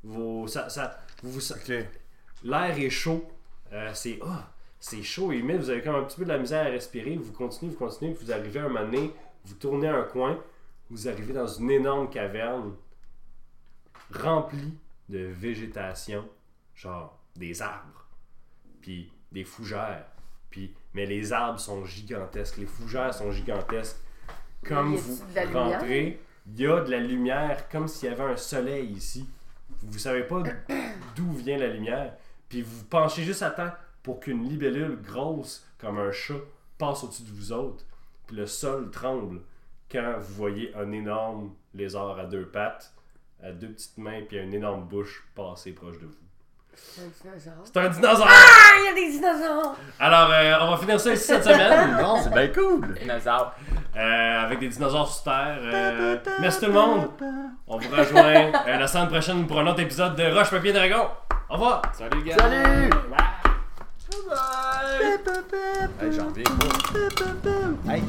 [0.03, 1.53] Vos, ça, ça, vous, vous-
[2.43, 3.25] L'air est chaud.
[3.71, 5.57] Euh, c'est ah, c'est chaud et humide.
[5.57, 7.15] Vous avez comme un petit peu de la misère à respirer.
[7.17, 8.13] Vous continuez, vous continuez.
[8.13, 9.11] Vous arrivez à un moment donné,
[9.45, 10.39] vous tournez un coin.
[10.89, 12.73] Vous arrivez dans une énorme caverne
[14.11, 14.77] remplie
[15.09, 16.27] de végétation,
[16.75, 18.05] genre des arbres,
[18.81, 20.05] puis des fougères.
[20.49, 23.97] Puis, mais les arbres sont gigantesques, les fougères sont gigantesques.
[24.63, 25.21] Comme vous
[25.51, 29.27] rentrez, il y a de la lumière comme s'il y avait un soleil ici.
[29.81, 30.43] Vous savez pas
[31.15, 32.13] d'où vient la lumière.
[32.49, 33.71] Puis vous vous penchez juste à temps
[34.03, 36.39] pour qu'une libellule grosse comme un chat
[36.77, 37.85] passe au-dessus de vous autres.
[38.27, 39.41] Puis le sol tremble
[39.91, 42.93] quand vous voyez un énorme lézard à deux pattes,
[43.41, 46.22] à deux petites mains, puis une énorme bouche passer proche de vous.
[46.75, 47.53] C'est un dinosaure.
[47.63, 48.27] C'est un dinosaure!
[48.29, 49.75] Ah, il y a des dinosaures!
[49.99, 51.97] Alors, euh, on va finir ça ici cette semaine.
[52.23, 52.93] C'est bien cool.
[52.99, 53.53] Dinosaure.
[53.95, 55.57] Euh, avec des dinosaures sur Terre.
[55.61, 57.09] Euh, merci tout le monde.
[57.67, 61.07] On vous rejoint euh, la semaine prochaine pour un autre épisode de Roche Papier Dragon.
[61.49, 61.81] Au revoir.
[61.93, 62.37] Salut, gars.
[62.37, 62.89] Salut!
[62.89, 63.53] Bye!
[66.01, 66.43] Hey, j'en reviens
[67.43, 67.91] pas.
[67.91, 68.03] Hey,